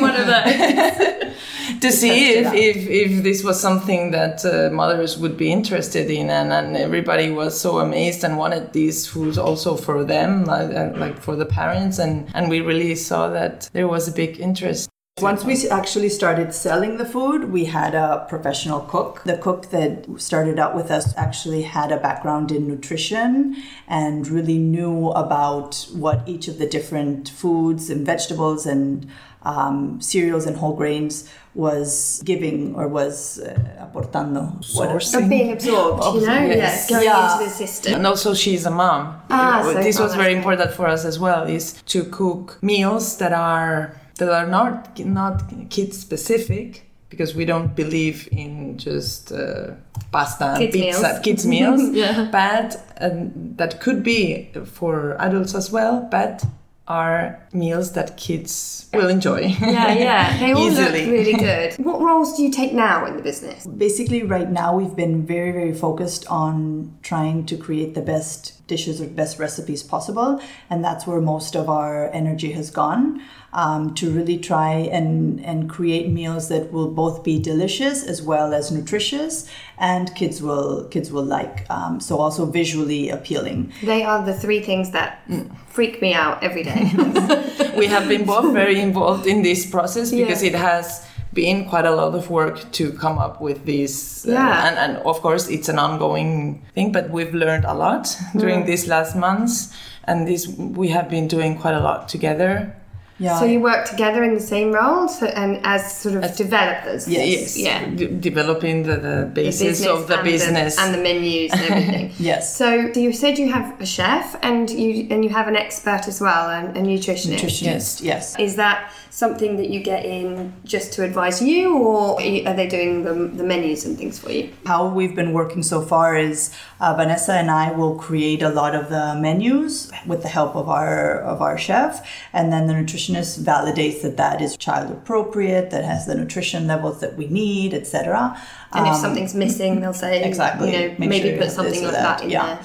[0.00, 1.24] One of those.
[1.80, 6.30] to see if, if, if this was something that uh, mothers would be interested in
[6.30, 10.92] and, and everybody was so amazed and wanted these foods also for them like, uh,
[11.08, 14.88] like for the parents and, and we really saw that there was a big interest
[15.20, 19.22] Once we actually started selling the food, we had a professional cook.
[19.24, 23.56] The cook that started out with us actually had a background in nutrition
[23.88, 29.08] and really knew about what each of the different foods and vegetables and
[29.42, 34.52] um, cereals and whole grains was giving or was uh, aportando.
[34.76, 35.22] What- Sourcing.
[35.24, 36.46] Of being absorbed, you know?
[36.46, 36.88] Yes.
[36.90, 37.32] Yeah, going Yeah.
[37.32, 37.94] into the system.
[37.94, 40.36] and also she's a mom Ah, so- this was very great.
[40.38, 45.42] important for us as well is to cook meals that are that are not not
[45.70, 49.70] kid specific because we don't believe in just uh,
[50.12, 51.18] pasta and Kids' pizza meals.
[51.26, 52.28] kids meals Yeah.
[52.30, 56.44] but um, that could be for adults as well but
[56.88, 60.38] are meals that kids will enjoy Yeah, yeah.
[60.38, 61.74] They all easily look really good.
[61.74, 63.66] What roles do you take now in the business?
[63.66, 69.00] Basically, right now we've been very, very focused on trying to create the best dishes
[69.00, 73.22] or best recipes possible, and that's where most of our energy has gone.
[73.50, 78.52] Um, to really try and, and create meals that will both be delicious as well
[78.52, 81.64] as nutritious, and kids will kids will like.
[81.70, 83.72] Um, so also visually appealing.
[83.82, 85.48] They are the three things that Mm.
[85.66, 86.92] freak me out every day.
[87.78, 90.50] we have been both very involved in this process because Yeah.
[90.50, 94.66] it has been quite a lot of work to come up with this uh, Yeah.
[94.68, 98.88] and, and of course it's an ongoing thing but we've learned a lot during these
[98.88, 99.72] last months
[100.04, 102.74] and this we have been doing quite a lot together
[103.18, 103.38] Yeah.
[103.40, 107.08] so you work together in the same role so, and as sort of developers.
[107.08, 107.56] Yes.
[107.58, 107.84] Yeah.
[107.90, 112.12] D- developing the, the The basis of the and business and the menus and everything.
[112.18, 112.56] Yes.
[112.56, 116.06] So, so you said you have a chef and you and you have an expert
[116.08, 117.38] as well, and a nutritionist.
[117.38, 118.02] nutritionist.
[118.02, 118.38] Yes.
[118.38, 122.68] Is that something that you get in just to advise you, or are are they
[122.68, 124.44] doing the, the menus and things for you?
[124.66, 126.50] How we've been working so far is
[126.80, 130.68] uh, Vanessa and I will create a lot of the menus with the help of
[130.68, 135.84] our of our chef, and then the nutritionist validates that that is child appropriate, that
[135.84, 138.40] has the nutrition levels that we need, etc.
[138.72, 141.82] And if Um, something's missing, they'll say, exactly, you know, make maybe sure put something
[141.82, 142.46] like that, in yeah.
[142.46, 142.58] there.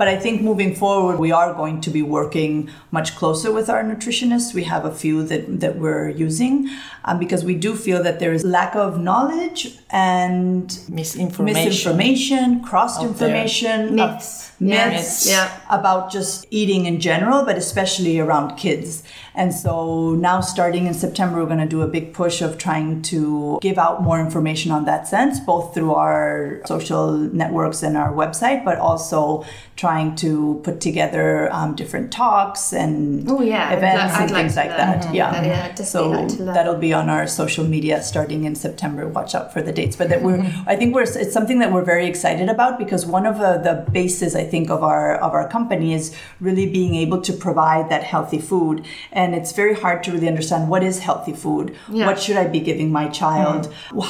[0.00, 3.84] But I think moving forward, we are going to be working much closer with our
[3.84, 4.54] nutritionists.
[4.54, 6.70] We have a few that, that we're using
[7.04, 13.02] um, because we do feel that there is lack of knowledge and misinformation misinformation, cross
[13.02, 14.49] information, Myths.
[14.60, 15.48] Uh, myths Yeah.
[15.70, 19.02] about just eating in general, but especially around kids.
[19.34, 23.00] And so now, starting in September, we're going to do a big push of trying
[23.02, 28.12] to give out more information on that sense, both through our social networks and our
[28.12, 29.44] website, but also
[29.76, 33.70] trying to put together um, different talks and Oh, yeah.
[33.72, 35.04] Events I'd and like things like that.
[35.04, 35.14] Mhm.
[35.14, 35.42] Yeah.
[35.44, 39.08] Yeah, so like that'll be on our social media starting in September.
[39.08, 39.96] Watch out for the dates.
[39.96, 43.24] But that we're, I think we're, it's something that we're very excited about because one
[43.26, 47.20] of the, the bases I think of our of our company is really being able
[47.28, 51.32] to provide that healthy food, and it's very hard to really understand what is healthy
[51.44, 51.66] food.
[51.88, 52.06] Yeah.
[52.06, 53.62] What should I be giving my child?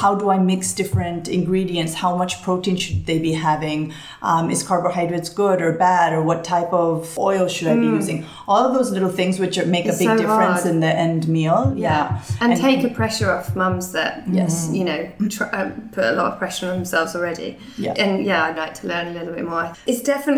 [0.03, 1.93] How do I mix different ingredients?
[2.05, 3.93] How much protein should they be having?
[4.23, 6.13] Um, is carbohydrates good or bad?
[6.13, 8.19] Or what type of oil should I be using?
[8.49, 10.75] All of those little things which make It's a big so difference hard.
[10.75, 11.61] in the end meal.
[11.77, 14.71] Yeah, And, take the pressure off mums that, Yes.
[14.73, 15.01] you know,
[15.35, 17.51] tr- um, put a lot of pressure on themselves already.
[17.79, 17.95] Yeah.
[18.05, 19.67] And yeah, I'd like to learn a little bit more.
[19.87, 20.30] It's definitely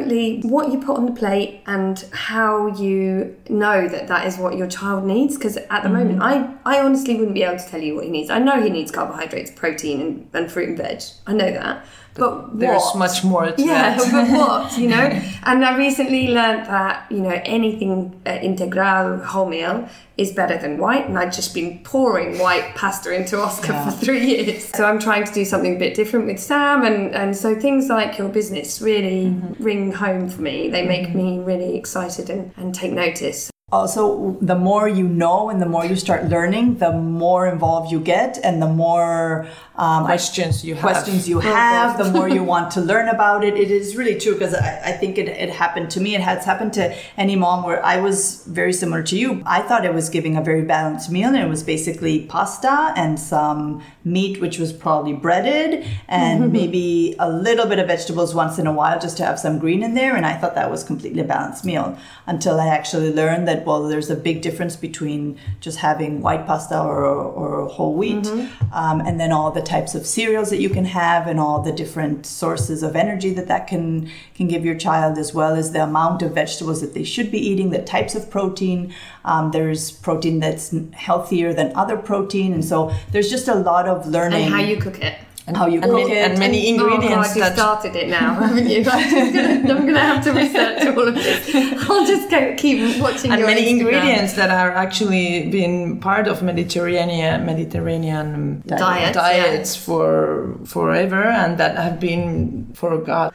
[0.45, 4.67] what you put on the plate and how you know that that is what your
[4.67, 5.37] child needs.
[5.37, 6.23] Because at the moment, mm.
[6.65, 8.31] I, I honestly wouldn't be able to tell you what he needs.
[8.31, 11.03] I know he needs carbohydrates, protein, and, and fruit and veg.
[11.27, 11.87] I know that.
[12.15, 12.99] But, there's what?
[12.99, 13.59] much more to it.
[13.59, 15.23] Yeah, that but what, you know?
[15.45, 20.79] And I recently learned that, you know, anything uh, integral whole meal is better than
[20.79, 21.09] white.
[21.09, 24.71] And I'd just been pouring white pasta into Oscar for three years.
[24.75, 26.85] So I'm trying to do something a bit different with Sam.
[26.85, 30.69] And, and so things like your business really ring home for me.
[30.69, 33.51] They make me really excited and, and take notice.
[33.73, 37.99] also the more you know and the more you start learning the more involved you
[37.99, 40.83] get and the more um, questions you have.
[40.83, 43.57] questions you have the more you want to learn about it.
[43.57, 46.15] It is really true because I, I think it, it happened to me.
[46.15, 49.43] It has happened to any mom where i was very similar to you.
[49.47, 53.19] I thought i was giving a very balanced meal and it was basically pasta and
[53.19, 58.67] some meat which was probably breaded and maybe a little bit of vegetables once in
[58.67, 61.21] a while just to have some green in there and i thought that was completely
[61.21, 61.99] a balanced meal.
[62.27, 66.79] Until i actually learned that well there's a big difference between just having white pasta
[66.81, 68.27] or, or whole wheat
[68.73, 71.63] um, and then all the the types of cereals that you can have and all
[71.63, 75.73] the different sources of energy that that can can give your child as well as
[75.73, 78.95] the amount of vegetables that they should be eating the types of protein.
[79.25, 82.53] Um, there's protein that's healthier than other protein.
[82.53, 85.67] And so there's just a lot of learning and how you cook it and how
[85.67, 88.69] you and cook many, it and many ingredients Oh God, you started it now, haven't
[88.69, 88.85] you?
[88.91, 91.55] I'm gonna, I'm gonna have to research all of this.
[91.89, 93.71] I'll just go keep watching and many Instagram.
[93.71, 101.59] ingredients that are actually been part of Mediterranean Mediterranean um, Diets, diets for forever and
[101.59, 103.35] that have been forgot.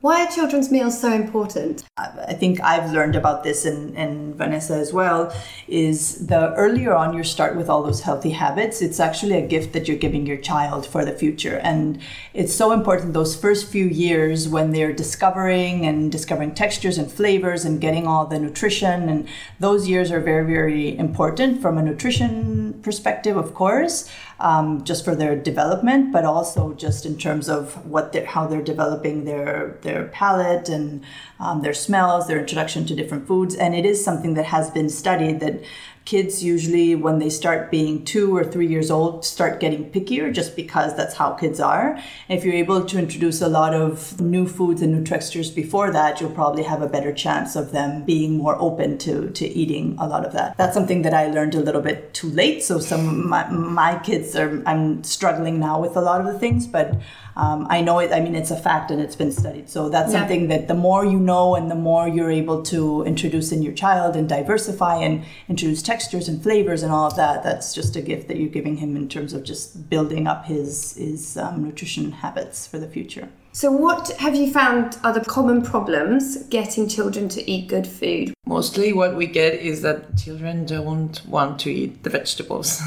[0.00, 1.82] Why are children's meals so important?
[1.96, 5.34] I think I've learned about this and, and Vanessa as well
[5.66, 9.72] is the earlier on you start with all those healthy habits, it's actually a gift
[9.72, 11.56] that you're giving your child for the future.
[11.64, 12.00] And
[12.32, 17.64] it's so important those first few years when they're discovering and discovering textures and flavors
[17.64, 19.08] and getting all the nutrition.
[19.08, 19.26] And
[19.58, 24.08] those years are very, very important from a nutrition perspective, of course.
[24.40, 28.62] Um, just for their development, but also just in terms of what they're, how they're
[28.62, 31.02] developing their their palate and
[31.40, 33.56] um, their smells, their introduction to different foods.
[33.56, 35.64] And it is something that has been studied that
[36.08, 40.56] kids usually, when they start being two or three years old, start getting pickier just
[40.56, 42.00] because that's how kids are.
[42.30, 46.18] If you're able to introduce a lot of new foods and new textures before that,
[46.18, 50.08] you'll probably have a better chance of them being more open to, to eating a
[50.08, 50.56] lot of that.
[50.56, 52.62] That's something that I learned a little bit too late.
[52.62, 56.38] So some of my, my kids are, I'm struggling now with a lot of the
[56.38, 56.88] things, but
[57.36, 59.68] um, I know it, I mean, it's a fact and it's been studied.
[59.68, 60.20] So that's Yeah.
[60.20, 63.74] something that the more you know and the more you're able to introduce in your
[63.74, 65.97] child and diversify and introduce textures
[66.28, 69.08] and flavors and all of that, that's just a gift that you're giving him in
[69.08, 73.28] terms of just building up his, his um, nutrition habits for the future.
[73.52, 78.32] So, what have you found are the common problems getting children to eat good food?
[78.46, 82.80] Mostly what we get is that children don't want to eat the vegetables,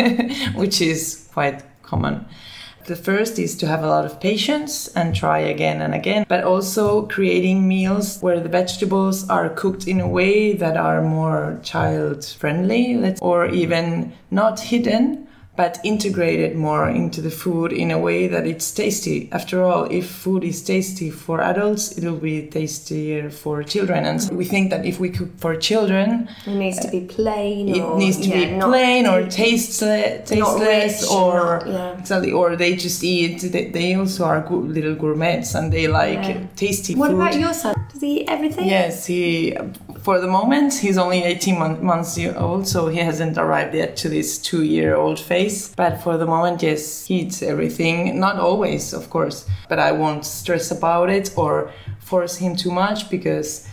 [0.54, 2.26] which is quite common.
[2.86, 6.44] The first is to have a lot of patience and try again and again, but
[6.44, 12.26] also creating meals where the vegetables are cooked in a way that are more child
[12.26, 15.23] friendly, or even not hidden,
[15.56, 19.28] but integrated more into the food in a way that it's tasty.
[19.30, 24.04] After all, if food is tasty for adults, it'll be tastier for children.
[24.04, 27.12] And so we think that if we cook for children, It needs to be uh,
[27.16, 27.68] plain.
[27.68, 31.98] it or, needs to yeah, be plain or tasteless, tasteless rich, or not- yeah.
[32.00, 33.38] exactly, or they just eat.
[33.54, 36.40] They, they also are good little gourmets and they like Yeah.
[36.56, 37.16] tasty What food.
[37.20, 37.74] about your son?
[37.92, 38.66] Does he eat everything?
[38.68, 39.56] Yes, he.
[40.02, 41.58] For the moment, he's only 18
[41.90, 45.43] months old, so he hasn't arrived yet to this two-year-old phase.
[45.76, 48.18] But for the moment, yes, he eats everything.
[48.20, 53.10] Not always, of course, but I won't stress about it or force him too much
[53.10, 53.66] because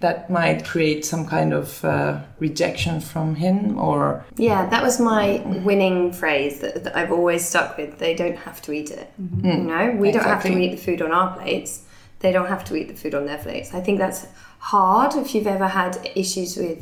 [0.00, 5.42] that might create some kind of uh, rejection from him or Yeah, that was my
[5.64, 7.98] winning phrase that, that I've always stuck with.
[7.98, 9.10] They don't have to eat it.
[9.42, 11.82] You know, we don't have to eat the food on our plates.
[12.20, 13.74] They don't have to eat the food on their plates.
[13.74, 14.26] I think that's
[14.58, 16.78] hard if you've ever had issues with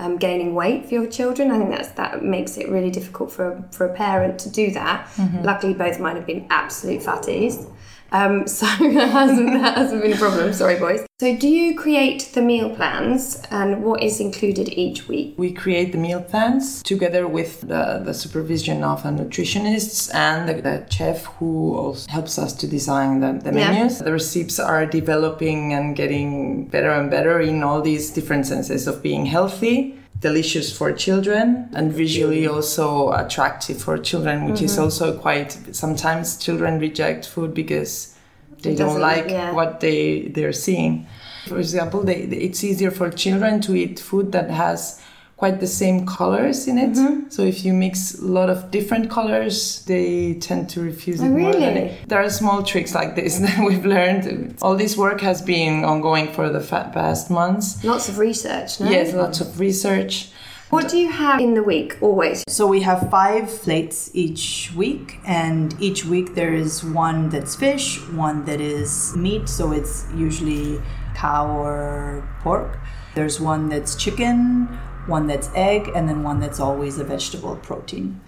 [0.00, 1.50] um, gaining weight for your children.
[1.50, 5.08] I think that's that makes it really difficult for for a parent to do that.
[5.44, 7.70] Luckily, both mine have been absolute fatties.
[8.12, 10.52] Um, so that hasn't, that hasn't been a problem.
[10.52, 11.06] Sorry, boys.
[11.20, 15.34] So, do you create the meal plans and what is included each week?
[15.36, 20.62] We create the meal plans together with the, the supervision of the nutritionists and the,
[20.62, 23.70] the chef who also helps us to design the, the Yeah.
[23.72, 23.98] menus.
[23.98, 29.02] The recipes are developing and getting better and better in all these different senses of
[29.02, 34.82] being healthy, delicious for children, and visually also attractive for children, which is mm-hmm.
[34.82, 38.14] also quite sometimes children reject food because
[38.62, 39.52] they don't like yeah.
[39.52, 41.06] what they they're seeing.
[41.46, 44.99] For example, they, it's easier for children to eat food that has
[45.40, 46.92] quite the same colors in it.
[46.92, 47.30] Mm-hmm.
[47.30, 51.30] So if you mix a lot of different colors, they tend to refuse Oh, it
[51.30, 51.52] more.
[51.52, 51.86] than really?
[51.92, 52.08] it.
[52.10, 54.58] There are small tricks like this that we've learned.
[54.60, 56.60] All this work has been ongoing for the
[56.92, 57.82] past months.
[57.82, 58.90] Lots of research, no?
[58.90, 60.28] Yes, lots of research.
[60.68, 62.44] What do you have in the week always?
[62.46, 67.98] So we have five plates each week, and each week there is one that's fish,
[68.28, 70.80] one that is meat, so it's usually
[71.16, 72.78] cow or pork.
[73.16, 74.68] There's one that's chicken,
[75.10, 78.20] one that's egg, and then one that's always a vegetable protein.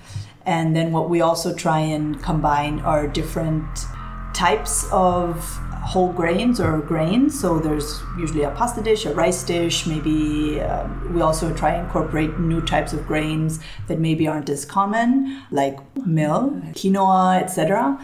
[0.45, 3.87] And then what we also try and combine are different
[4.35, 5.39] types of
[5.83, 7.39] whole grains or grains.
[7.39, 11.87] So there's usually a pasta dish, a rice dish, maybe um, we also try and
[11.87, 17.99] incorporate new types of grains that maybe aren't as common, like mill, quinoa, etc.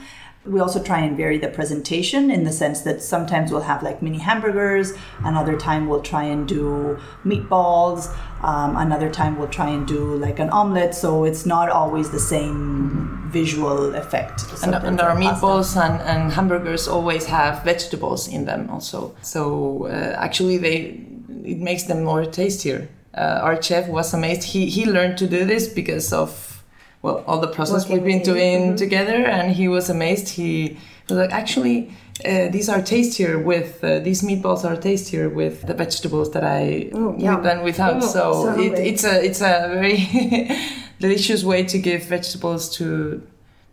[0.49, 4.03] We also try and vary the presentation in the sense that sometimes we'll have like
[4.03, 4.93] mini hamburgers,
[5.25, 8.09] another time we'll try and do meatballs,
[8.43, 10.95] um, another time we'll try and do like an omelet.
[10.95, 14.45] So it's not always the same visual effect.
[14.63, 19.15] And, and our meatballs and, and hamburgers always have vegetables in them also.
[19.23, 21.05] So uh, actually, they
[21.45, 22.89] it makes them more tastier.
[23.15, 24.45] Uh, our chef was amazed.
[24.45, 26.58] He he learned to do this because of
[27.09, 28.77] well all the process Working we've been doing Mhm.
[28.85, 30.27] together, and he was amazed.
[30.41, 30.77] He
[31.09, 31.79] was like, actually.
[32.25, 36.91] Uh, these are tastier with uh, these meatballs are tastier with the vegetables that I
[36.93, 38.03] Oh, with than without.
[38.03, 38.25] Oh, so
[38.67, 39.99] it, it's a it's a very
[41.01, 42.87] delicious way to give vegetables to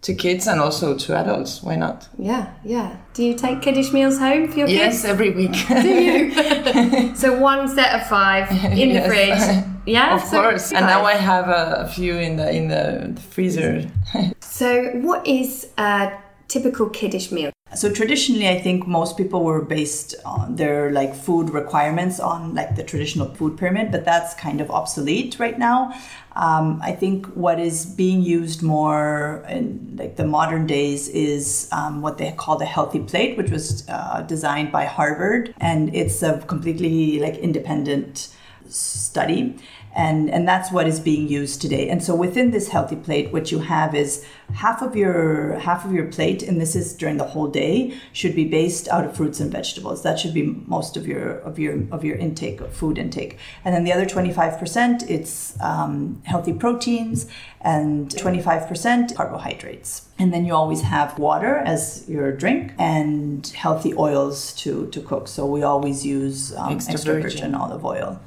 [0.04, 1.63] to kids and also to adults.
[1.63, 2.08] Why not?
[2.19, 2.89] Yeah, yeah.
[3.15, 5.06] Do you take kiddish meals home for your Yes, kids?
[5.06, 5.56] every week.
[5.67, 7.15] Do you?
[7.21, 9.08] so one set of five in the Yes.
[9.08, 9.63] fridge.
[9.86, 10.71] Yeah, of so course.
[10.71, 11.06] And now.
[11.06, 13.89] I have a, a few in the in the freezer.
[14.41, 16.13] So, what is a
[16.48, 17.52] typical kiddish meal?
[17.74, 22.76] So traditionally, I think most people were based on their like food requirements on like
[22.78, 25.93] the traditional food pyramid, but that's kind of obsolete right now.
[26.38, 32.02] Um, I think what is being used more in like the modern days is um,
[32.02, 36.39] what they call the healthy plate, which was uh, designed by Harvard, and it's a
[36.48, 38.30] completely like independent
[38.69, 39.58] study
[39.95, 41.89] and and that's what is being used today.
[41.89, 45.93] And so within this healthy plate what you have is half of your half of
[45.93, 49.39] your plate and this is during the whole day should be based out of fruits
[49.39, 50.03] and vegetables.
[50.03, 53.38] That should be most of your of your of your intake of food intake.
[53.63, 57.27] And then the other 25% it's um, healthy proteins
[57.62, 60.08] and 25% carbohydrates.
[60.19, 65.27] And then you always have water as your drink and healthy oils to to cook.
[65.29, 67.29] So we always use um, Extra extra, virgin.
[67.29, 67.55] virgin.
[67.55, 68.19] olive oil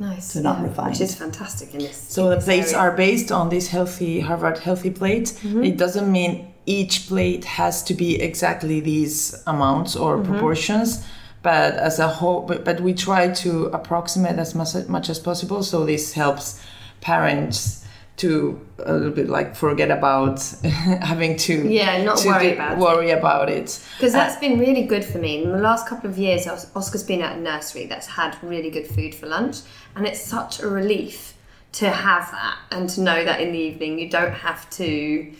[0.00, 0.32] Nice.
[0.32, 0.90] So not refined.
[0.90, 1.96] Which is fantastic in this.
[1.96, 2.90] So in the plates area.
[2.90, 5.26] are based on this healthy Harvard healthy plate.
[5.42, 5.64] Mm-hmm.
[5.64, 10.32] It doesn't mean each plate has to be exactly these amounts or Mm-hmm.
[10.32, 11.04] proportions.
[11.42, 15.62] But as a whole, but, but we try to approximate as much, much as possible.
[15.62, 16.60] So this helps
[17.00, 17.77] parents
[18.18, 22.72] to a little bit like forget about having to Yeah, not to worry do- about
[22.72, 22.78] it.
[22.78, 23.80] worry about it.
[23.96, 25.42] Because Uh, that's been really good for me.
[25.42, 28.86] In the last couple of years, Oscar's been at a nursery that's had really good
[28.86, 29.56] food for lunch,
[29.96, 31.34] and it's such a relief
[31.72, 35.30] to have that and to know that in the evening you don't have to,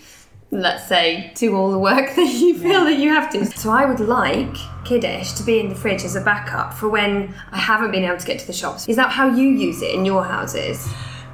[0.50, 3.46] let's say, do all the work that you feel that you have to.
[3.46, 7.34] So I would like Kiddish to be in the fridge as a backup for when
[7.50, 8.86] I haven't been able to get to the shops.
[8.88, 10.86] Is that how you use it in your houses?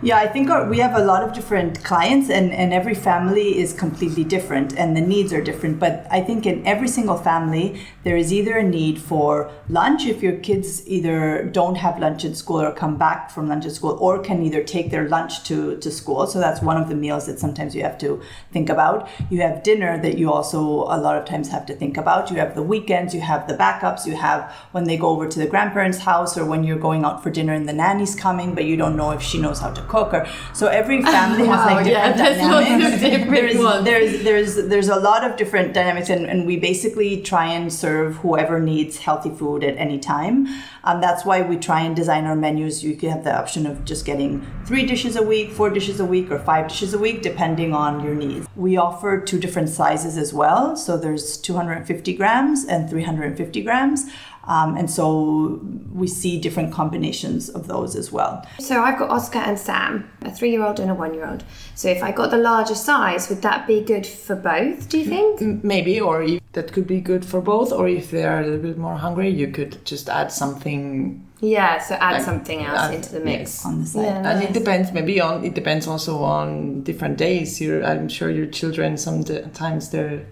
[0.02, 3.58] Yeah, I think our, we have a lot of different clients, and, and every family
[3.58, 5.80] is completely different, and the needs are different.
[5.80, 10.22] But I think in every single family, there is either a need for lunch if
[10.22, 13.96] your kids either don't have lunch at school or come back from lunch at school,
[13.98, 16.26] or can either take their lunch to, to school.
[16.26, 18.20] So that's one of the meals that sometimes you have to
[18.52, 19.08] think about.
[19.30, 22.30] You have dinner that you also a lot of times have to think about.
[22.30, 25.38] You have the weekends, you have the backups, you have when they go over to
[25.38, 28.64] the grandparents' house, or when you're going out for dinner and the nanny's coming, but
[28.64, 30.12] you don't know if she knows how to cook.
[30.14, 33.02] Or so every family has like yeah, different there's dynamics.
[33.02, 33.84] different there's, ones.
[33.84, 38.16] there's there's there's a lot of different dynamics, and, and we basically try and serve
[38.16, 40.46] whoever needs healthy food at any time.
[40.84, 42.84] Um, that's why we try and design our menus.
[42.84, 46.04] You can have the option of just getting three dishes a week, four dishes a
[46.04, 48.46] week, or five dishes a week, depending on your needs.
[48.56, 50.76] We offer two different sizes as well.
[50.76, 54.04] So there's 250 grams and 350 grams.
[54.46, 55.60] Um, and so
[55.92, 58.44] we see different combinations of those as well.
[58.58, 61.44] So I've got Oscar and Sam, a three-year-old and a one-year-old.
[61.74, 64.88] So if I got the larger size, would that be good for both?
[64.90, 65.64] Do you think?
[65.64, 68.60] Maybe or if that could be good for both or if they are a little
[68.62, 71.80] bit more hungry you could just add something Yeah.
[71.80, 73.40] So add Like, something else add- into the mix.
[73.40, 73.66] yes.
[73.66, 74.02] On the side.
[74.04, 74.48] Yeah, and nice.
[74.50, 78.96] it depends maybe on it depends also on different days you i'm sure your children
[78.96, 80.24] sometimes they're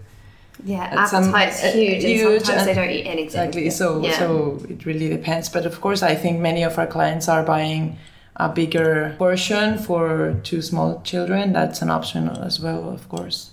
[0.65, 3.23] Yeah, At some- appetite's uh, huge, huge and sometimes and- they don't eat anything.
[3.25, 4.17] exactly so Yeah.
[4.19, 7.97] so it really depends but of course i think many of our clients are buying
[8.37, 13.49] a bigger portion for two small children that's an option as well of course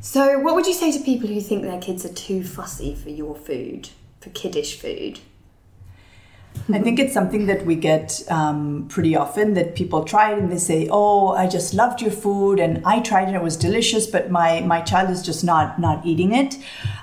[0.00, 3.10] So, what would you say to people who think their kids are too fussy for
[3.10, 3.90] your food,
[4.22, 5.14] for kiddish food?
[6.74, 10.52] I think it's something that we get um, pretty often that people try it and
[10.52, 13.56] they say, "Oh, I just loved your food and I tried it; and it was
[13.56, 16.56] delicious, but my my child is just not not eating it,"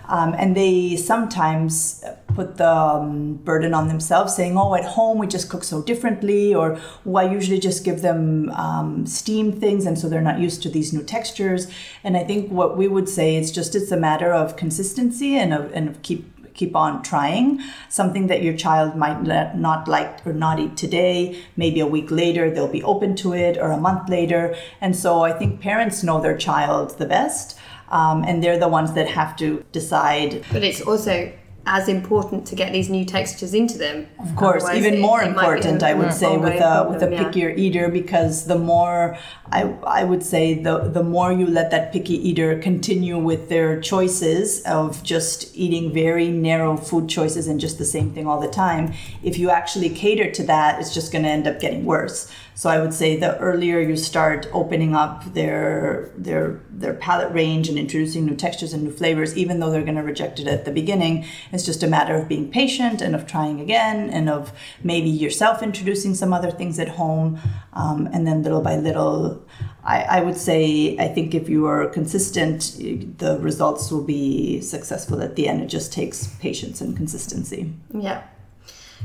[0.08, 5.28] um, and they sometimes put the um, burden on themselves, saying, "Oh, at home we
[5.28, 9.98] just cook so differently," or oh, "I usually just give them um, steamed things, and
[10.00, 11.68] so they're not used to these new textures."
[12.04, 15.54] And I think what we would say is just it's a matter of consistency and
[15.54, 17.62] of and of keep keep on trying.
[17.90, 19.24] Something that your child might
[19.56, 23.58] not like or not eat today maybe a week later they'll be open to it
[23.58, 24.56] or a month later.
[24.82, 27.58] And so i think parents know their child the best
[27.90, 30.44] um, and they're the ones that have to decide.
[30.52, 31.32] But it's also
[31.68, 34.08] as important to get these new textures into them.
[34.20, 37.08] Of course, Otherwise even it- more it important, I would say, with a with a
[37.08, 37.24] problem, yeah.
[37.24, 39.18] pickier eater, because the more
[39.52, 43.80] I I would say the the more you let that picky eater continue with their
[43.82, 48.54] choices of just eating very narrow food choices and just the same thing all the
[48.66, 52.32] time, if you actually cater to that, it's just going to end up getting worse.
[52.58, 57.70] So I would say the earlier you start opening up their their their palate range
[57.70, 60.66] and introducing new textures and new flavors, even though they're going to reject it at
[60.66, 64.52] the beginning, it's just a matter of being patient and of trying again and of
[64.84, 67.40] maybe yourself introducing some other things at home,
[67.74, 69.46] um, and then little by little.
[69.84, 72.74] I, I would say I think if you are consistent,
[73.20, 75.62] the results will be successful at the end.
[75.62, 77.72] It just takes patience and consistency.
[77.94, 78.24] Yeah.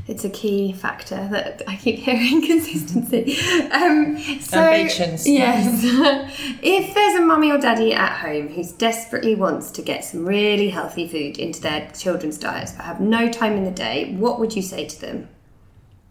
[0.07, 3.37] It's a key factor that I keep hearing consistency.
[3.71, 5.27] Um, so, patience.
[5.27, 5.81] Yes.
[6.61, 10.69] if there's a mummy or daddy at home who desperately wants to get some really
[10.69, 14.55] healthy food into their children's diets but have no time in the day, what would
[14.55, 15.29] you say to them?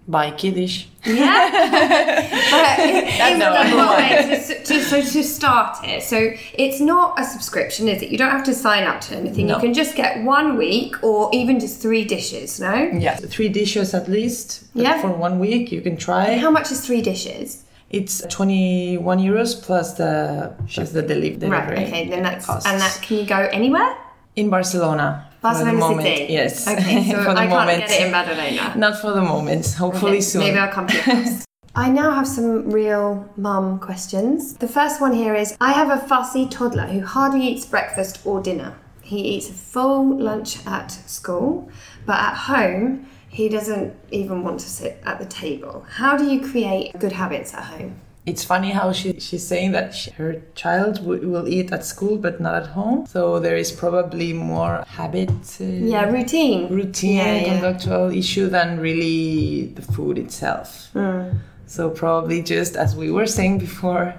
[0.08, 0.88] Buy kiddish.
[1.04, 1.50] Yeah.
[2.50, 7.18] but in, in No, the way, to, to, so to start it, so it's not
[7.20, 8.10] a subscription, is it?
[8.10, 9.46] You don't have to sign up to anything.
[9.46, 9.54] No.
[9.54, 12.74] You can just get one week or even just three dishes, no?
[12.92, 14.64] Yeah, three dishes at least.
[14.74, 15.00] Yeah.
[15.00, 16.36] For one week, you can try.
[16.36, 17.62] How much is three dishes?
[17.90, 21.76] It's 21 euros plus the plus the deli- delivery.
[21.76, 21.86] Right.
[21.88, 22.08] Okay.
[22.08, 22.66] Then that's costs.
[22.66, 23.96] and that can you go anywhere?
[24.34, 25.28] in Barcelona.
[25.42, 26.32] Barcelona for the moment, City.
[26.32, 26.68] Yes.
[26.68, 27.10] Okay.
[27.10, 27.78] So for the I can't moment.
[27.80, 28.76] get it in Badalona.
[28.76, 29.66] Not for the moment.
[29.74, 30.40] Hopefully Okay, soon.
[30.42, 31.44] Maybe I'll come to your house.
[31.74, 34.54] I now have some real mum questions.
[34.58, 38.42] The first one here is I have a fussy toddler who hardly eats breakfast or
[38.42, 38.76] dinner.
[39.02, 41.70] He eats a full lunch at school,
[42.06, 45.84] but at home, he doesn't even want to sit at the table.
[45.88, 48.00] How do you create good habits at home?
[48.24, 52.16] It's funny how she, she's saying that she, her child w- will eat at school
[52.18, 53.04] but not at home.
[53.06, 55.30] So there is probably more habit.
[55.60, 56.68] Uh, Yeah, routine.
[56.72, 57.44] routine Yeah, yeah.
[57.52, 60.88] conductual issue than really the food itself.
[60.94, 61.38] Mm.
[61.66, 64.14] So probably just as we were saying before,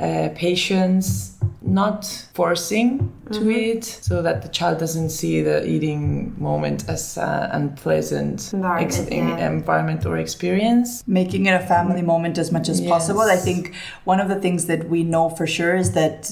[0.00, 2.04] uh, patience, not
[2.34, 3.50] forcing to Mm-hmm.
[3.50, 9.48] eat, so that the child doesn't see the eating moment as an unpleasant Environment, yeah.
[9.50, 11.02] environment or experience.
[11.06, 13.22] making it a family moment as much as possible.
[13.22, 13.74] I think
[14.04, 16.30] one of the things that we know for sure is that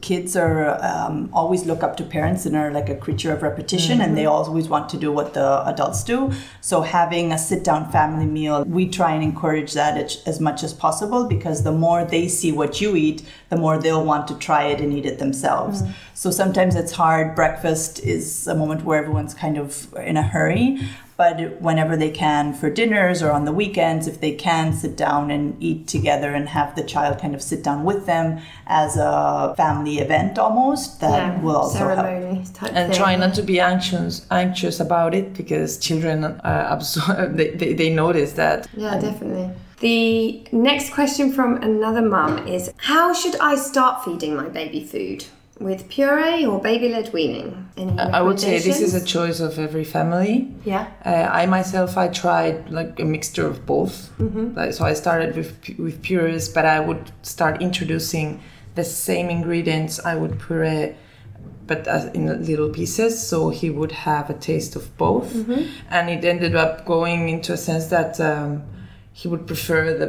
[0.00, 4.00] kids are um, always look up to parents and are like a creature of repetition,
[4.00, 6.32] and they always want to do what the adults do.
[6.60, 10.72] So having a sit-down family meal, we try and encourage that as, as much as
[10.72, 14.64] possible because the more they see what you eat, the more they'll want to try
[14.64, 15.82] it and eat it themselves.
[16.14, 17.34] So sometimes it's hard.
[17.34, 20.80] Breakfast is a moment where everyone's kind of in a hurry.
[21.16, 25.32] But whenever they can for dinners or on the weekends, if they can sit down
[25.32, 29.52] and eat together and have the child kind of sit down with them as a
[29.56, 31.98] family event almost, that will also help.
[31.98, 37.36] ceremony type and try not to be anxious anxious about it because children uh, absorb
[37.36, 39.50] they, they, they notice that Yeah, definitely.
[39.80, 45.24] The next question from another mum is How should I start feeding my baby food?
[45.60, 47.68] With puree or baby led weaning?
[47.76, 50.86] Any i would say this is a choice of every family Yeah.
[51.04, 54.54] uh, i myself i tried like a mixture of both Mm-hmm.
[54.56, 58.40] like, so i started with with purees but i would start introducing
[58.76, 60.94] the same ingredients i would puree
[61.66, 65.62] but in little pieces so he would have a taste of both Mm-hmm.
[65.90, 68.62] and it ended up going into a sense that um,
[69.20, 70.08] he would prefer the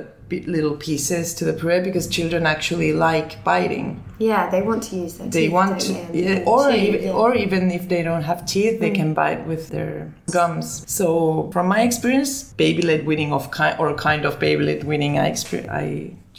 [0.56, 3.88] little pieces to the puree because children actually like biting
[4.20, 7.22] Yeah, they want to use their they teeth, want to yeah, or chew, even, yeah.
[7.22, 8.82] or even if they don't have teeth Mm.
[8.84, 9.96] they can bite with their
[10.36, 11.08] gums so
[11.54, 12.34] from my experience
[12.66, 15.86] baby led weaning of kind or kind of baby led weaning i exper- i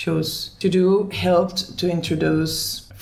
[0.05, 0.31] chose
[0.63, 0.85] to do
[1.27, 2.55] helped to introduce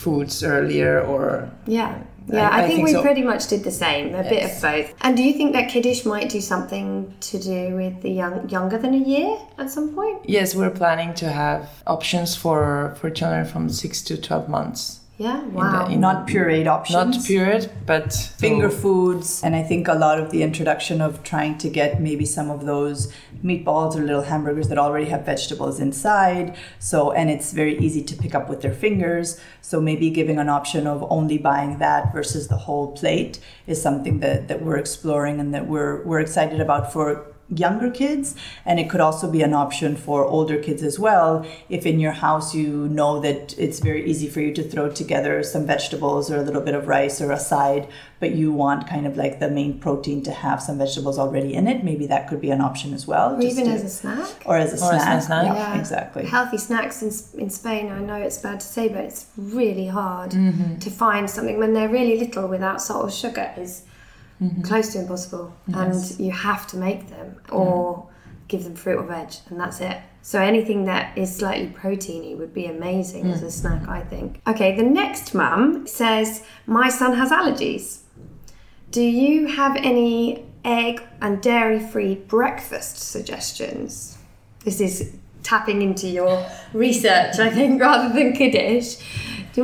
[0.02, 1.92] foods earlier or Yeah.
[2.28, 3.02] Yeah, I, I think, think we so.
[3.02, 4.94] pretty much did the same, a bit of both.
[5.00, 8.78] And do you think that Kiddish might do something to do with the young younger
[8.78, 10.18] than a year at some point?
[10.28, 15.42] yes we're planning to have options for for children from 6 to 12 months Yeah,
[15.46, 15.88] wow.
[15.88, 16.94] in Not pureed options.
[16.94, 21.24] not pureed, but finger so- foods and i think a lot of the introduction of
[21.24, 23.12] trying to get maybe some of those
[23.44, 28.14] meatballs or little hamburgers that already have vegetables inside so and it's very easy to
[28.14, 32.46] pick up with their fingers so maybe giving an option of only buying that versus
[32.46, 36.92] the whole plate is something that, that we're exploring and that we're we're excited about
[36.92, 37.06] for
[37.50, 38.34] younger kids
[38.66, 42.12] and it could also be an option for older kids as well if in your
[42.12, 46.36] house you know that it's very easy for you to throw together some vegetables or
[46.36, 47.88] a little bit of rice or a side
[48.20, 51.66] but you want kind of like the main protein to have some vegetables already in
[51.66, 54.42] it maybe that could be an option as well or even to, as a snack
[54.44, 55.44] or as a or snack, as a snack.
[55.46, 55.78] Yeah, Yeah.
[55.80, 57.90] exactly healthy snacks in, in Spain.
[57.90, 60.78] I know it's bad to say, but it's really hard Mm-hmm.
[60.80, 63.82] to find something when they're really little without salt or sugar is
[64.40, 64.62] Mm-hmm.
[64.62, 65.52] close to impossible.
[65.74, 68.08] And you have to make them or
[68.46, 69.98] give them fruit or veg, and that's it.
[70.22, 73.46] So anything that is slightly proteiny would be amazing as Mm.
[73.46, 74.40] a snack, I think.
[74.46, 78.00] Okay, the next mum says, My son has allergies.
[78.90, 84.18] Do you have any egg and dairy free breakfast suggestions?
[84.64, 88.96] This is tapping into your research, I think, rather than kiddish.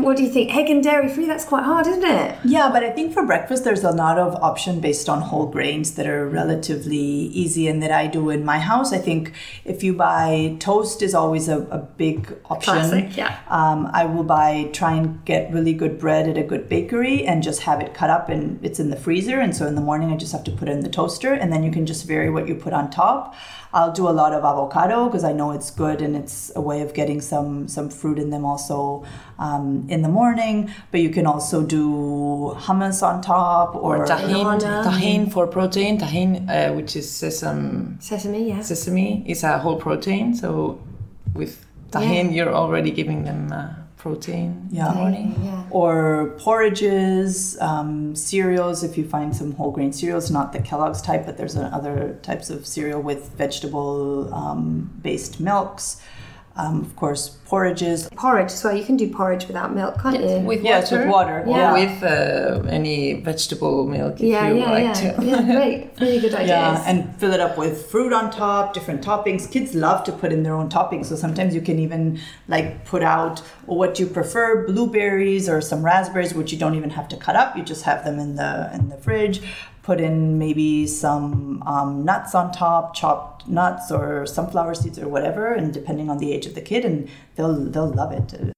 [0.02, 0.54] What do you think?
[0.54, 1.26] Egg and dairy free?
[1.26, 2.38] That's quite hard, isn't it?
[2.44, 5.94] Yeah, but I think for breakfast there's a lot of option based on whole grains
[5.94, 8.92] that are relatively easy and that I do in my house.
[8.92, 9.32] I think
[9.64, 12.74] if you buy toast is always a, a big option.
[12.74, 13.38] Classic, yeah.
[13.48, 17.42] Um, I will buy try and get really good bread at a good bakery and
[17.42, 20.12] just have it cut up and it's in the freezer and so in the morning
[20.12, 22.30] I just have to put it in the toaster and then you can just vary
[22.30, 23.34] what you put on top.
[23.74, 26.80] I'll do a lot of avocado because I know it's good and it's a way
[26.80, 29.04] of getting some some fruit in them also
[29.38, 30.70] um, in the morning.
[30.90, 34.88] But you can also do hummus on top or, Or tahine, Banana.
[34.88, 35.98] tahine for protein.
[35.98, 38.60] Tahine, uh, which is sesame, Sesame, yeah.
[38.62, 40.34] sesame, is a whole protein.
[40.34, 40.78] So
[41.34, 44.88] with tahine, you're already giving them uh, protein Yeah.
[44.88, 45.34] in the morning.
[45.44, 45.62] Yeah.
[45.70, 48.82] or porridges, um, cereals.
[48.84, 52.50] If you find some whole grain cereals, not the Kellogg's type, but there's other types
[52.50, 56.00] of cereal with vegetable um, based milks.
[56.56, 58.08] Um, of course, porridges.
[58.14, 58.76] Porridge as well.
[58.76, 60.38] You can do porridge without milk, can't you?
[60.38, 61.42] With Yes, with water.
[61.44, 64.92] Or with uh, any vegetable milk if yeah, you yeah, like yeah.
[64.92, 65.24] to.
[65.24, 65.90] yeah, great.
[66.00, 66.50] Really good ideas.
[66.50, 69.50] Yeah, and fill it up with fruit on top, different toppings.
[69.50, 73.02] Kids love to put in their own toppings, so sometimes you can even like put
[73.02, 77.34] out what you prefer, blueberries or some raspberries, which you don't even have to cut
[77.34, 77.56] up.
[77.56, 79.42] You just have them in the in the fridge.
[79.82, 85.52] Put in maybe some um, nuts on top, chopped nuts or sunflower seeds or whatever,
[85.52, 88.54] and depending on the age of the kid, and they'll they'll love it.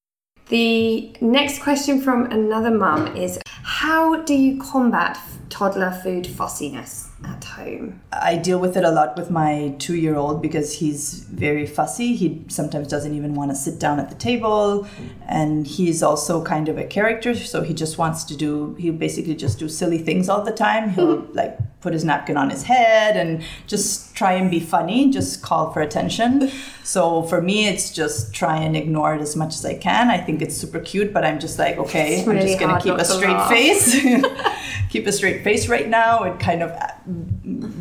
[0.48, 5.18] The next question from another mum is How do you combat
[5.48, 8.00] toddler food fussiness at home?
[8.12, 12.14] I deal with it a lot with my two year old because he's very fussy.
[12.14, 14.86] He sometimes doesn't even want to sit down at the table.
[15.26, 17.34] And he's also kind of a character.
[17.34, 20.90] So he just wants to do, he basically just do silly things all the time.
[20.90, 25.42] He'll like put his napkin on his head and just try and be funny, just
[25.42, 26.50] call for attention.
[26.82, 30.10] So for me, it's just try and ignore it as much as I can.
[30.10, 32.82] I think it's super cute, but I'm just like, okay, It's I'm just going to
[32.82, 33.48] keep a straight laugh.
[33.50, 33.94] face.
[34.90, 36.72] keep a straight face right now and kind of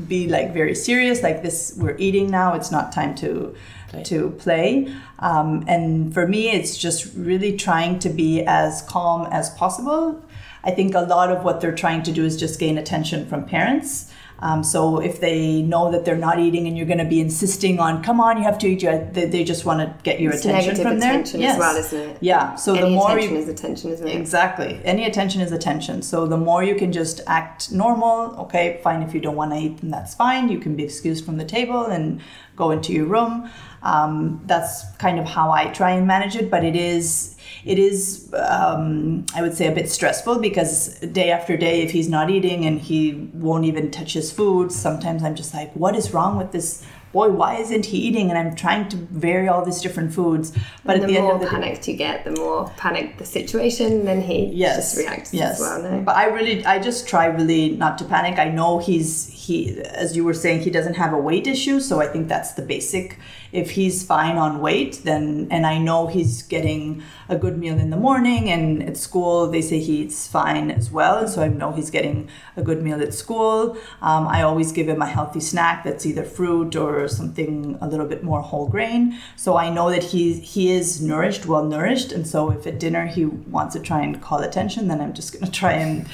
[0.07, 3.55] be like very serious like this we're eating now it's not time to
[3.89, 4.03] Play.
[4.03, 4.95] to play.
[5.19, 10.23] Um, and for me it's just really trying to be as calm as possible.
[10.63, 13.45] I think a lot of what they're trying to do is just gain attention from
[13.45, 17.20] parents um, so if they know that they're not eating and you're going to be
[17.20, 20.20] insisting on come on you have to eat your, they, they just want to get
[20.20, 22.18] your It's attention from there attention as well, isn't it?
[22.22, 24.16] yeah so the more attention you is attention, isn't it?
[24.16, 24.80] Exactly.
[24.84, 26.02] Any attention is attention.
[26.02, 29.02] So the more you can just act normal, okay, fine.
[29.02, 30.50] If you don't want to eat, then that's fine.
[30.50, 32.22] You can be excused from the table and
[32.56, 33.50] go into your room.
[33.86, 36.50] Um, that's kind of how I try and manage it.
[36.50, 41.56] But it is, it is, um, I would say, a bit stressful because day after
[41.56, 45.54] day, if he's not eating and he won't even touch his food, sometimes I'm just
[45.54, 46.84] like, what is wrong with this?
[47.14, 48.30] Boy, why isn't he eating?
[48.30, 50.52] And I'm trying to vary all these different foods,
[50.84, 52.70] but And at the the end more of the day, panicked you get, the more
[52.76, 55.82] panicked the situation, then he yes just reacts yes as well.
[55.82, 56.02] No?
[56.02, 60.14] but i really i just try really not to panic i know he's he as
[60.18, 63.18] you were saying he doesn't have a weight issue so i think that's the basic
[63.56, 67.89] if he's fine on weight then and i know he's getting a good meal in
[67.89, 71.47] the morning and at school they say he eats fine as well and so i
[71.47, 73.78] know he's getting a good meal at school.
[74.01, 78.06] Um, i always give him a healthy snack that's either fruit or something a little
[78.06, 79.18] bit more whole grain.
[79.36, 83.06] So i know that he he is nourished well nourished and so if at dinner
[83.06, 86.08] he wants to try and call attention then i'm just going to try and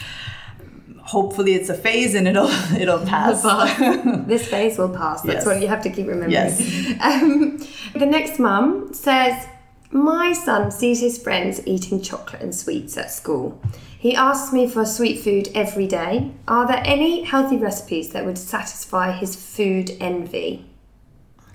[1.15, 2.49] hopefully it's a phase and it'll
[2.81, 3.41] it'll pass
[4.27, 5.21] this phase will pass.
[5.21, 5.45] That's Yes.
[5.45, 6.31] what you have to keep remembering.
[6.31, 6.59] Yes.
[7.01, 7.57] Um,
[7.93, 9.35] the next mum says,
[9.91, 13.61] My son sees his friends eating chocolate and sweets at school.
[13.99, 16.31] He asks me for sweet food every day.
[16.47, 20.65] Are there any healthy recipes that would satisfy his food envy?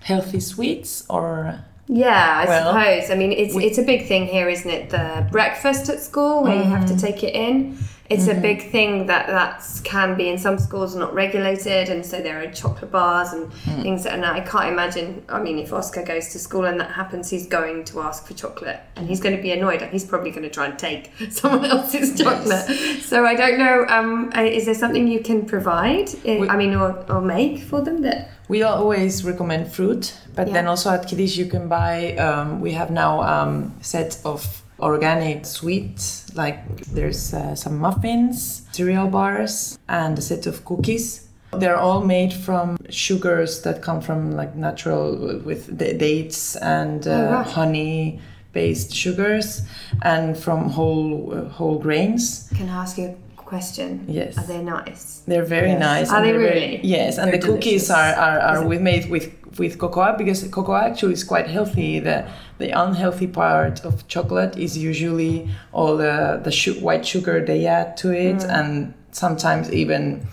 [0.03, 3.11] Healthy sweets or Yeah, I Well, suppose.
[3.11, 4.91] I mean, it's we- it's a big thing here, isn't it?
[4.91, 6.97] The breakfast at school where you have Mm-hmm.
[6.97, 7.79] to take it in.
[8.09, 12.21] It's a big thing that that's can be in some schools not regulated, and so
[12.21, 13.53] there are chocolate bars and
[13.83, 14.07] things.
[14.07, 15.25] And I can't imagine.
[15.29, 18.35] I mean, if Oscar goes to school and that happens, he's going to ask for
[18.35, 21.11] chocolate, and he's going to be annoyed, and he's probably going to try and take
[21.31, 22.67] someone else's chocolate.
[23.03, 23.87] So I don't know.
[23.89, 26.09] Um, uh, is there something you can provide?
[26.25, 28.31] uh, I mean, or, or make for them that?
[28.49, 30.53] We always recommend fruit, but Yeah.
[30.55, 32.15] then also at Kiddish you can buy.
[32.17, 36.27] Um, we have now um, set of organic sweets.
[36.35, 41.29] Like there's uh, some muffins, cereal bars, and a set of cookies.
[41.53, 47.11] They're all made from sugars that come from like natural with the dates and uh,
[47.11, 47.43] Oh, wow.
[47.45, 48.21] honey
[48.53, 49.63] based sugars
[50.03, 52.51] and from whole uh, whole grains.
[52.57, 54.05] Can I ask you a question?
[54.09, 54.37] Yes.
[54.37, 55.23] Are they nice?
[55.27, 55.81] They're very Yes.
[55.81, 56.11] nice.
[56.13, 56.81] Are they they're very- really?
[56.83, 60.43] yes, and They're the cookies are are, are Is with made with with cocoa because
[60.51, 62.01] cocoa actually is quite healthy.
[62.01, 62.27] The
[62.59, 67.97] the unhealthy part of chocolate is usually all the the su- white sugar they add
[67.99, 68.59] to it, Mm.
[68.59, 70.27] and sometimes even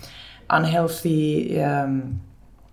[0.50, 1.60] unhealthy.
[1.62, 2.20] Um,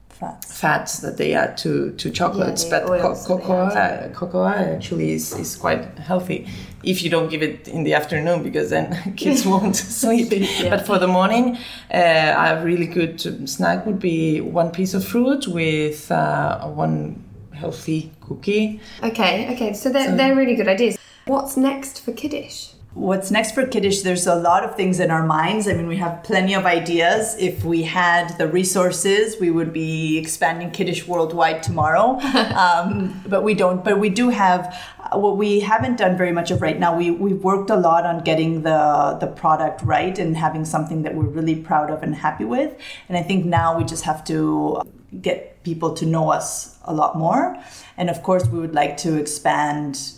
[0.09, 0.59] Fats.
[0.61, 4.09] fats that they add to, to chocolates, the but co- oils that they cocoa, uh,
[4.13, 6.47] cocoa actually is, is quite healthy
[6.83, 10.29] if you don't give it in the afternoon because then kids won't sleep.
[10.69, 11.57] But for the morning,
[11.91, 17.23] uh, a really good snack would be one piece of fruit with uh, one
[17.61, 18.81] healthy cookie.
[19.03, 19.73] Okay, okay.
[19.73, 20.97] So they're, they're really good ideas.
[21.25, 22.73] What's next for Kiddish?
[22.93, 24.01] What's next for Kiddish?
[24.01, 25.65] There's a lot of things in our minds.
[25.65, 27.37] I mean, we have plenty of ideas.
[27.39, 32.19] If we had the resources, we would be expanding Kiddish worldwide tomorrow.
[32.65, 33.85] um, but we don't.
[33.85, 34.61] But we do have
[34.99, 36.97] uh, what we haven't done very much of right now.
[36.97, 41.15] We we've worked a lot on getting the the product right and having something that
[41.15, 42.75] we're really proud of and happy with.
[43.07, 44.81] And I think now we just have to
[45.21, 47.57] get people to know us a lot more.
[47.97, 50.13] And of course, we would like to expand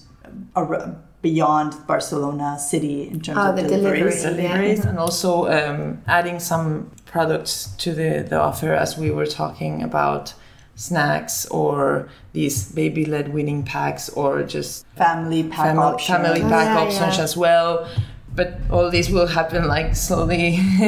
[0.56, 4.22] ar- beyond Barcelona city in terms Oh, of the deliveries.
[4.24, 4.44] delivery.
[4.48, 9.82] deliveries and also um, adding some products to the, the offer as we were talking
[9.82, 10.34] about
[10.76, 16.16] snacks or these baby led weaning packs or just Family pack family, option.
[16.16, 17.24] family Oh, pack yeah, options yeah.
[17.24, 17.88] as well
[18.36, 20.50] but all this will happen like slowly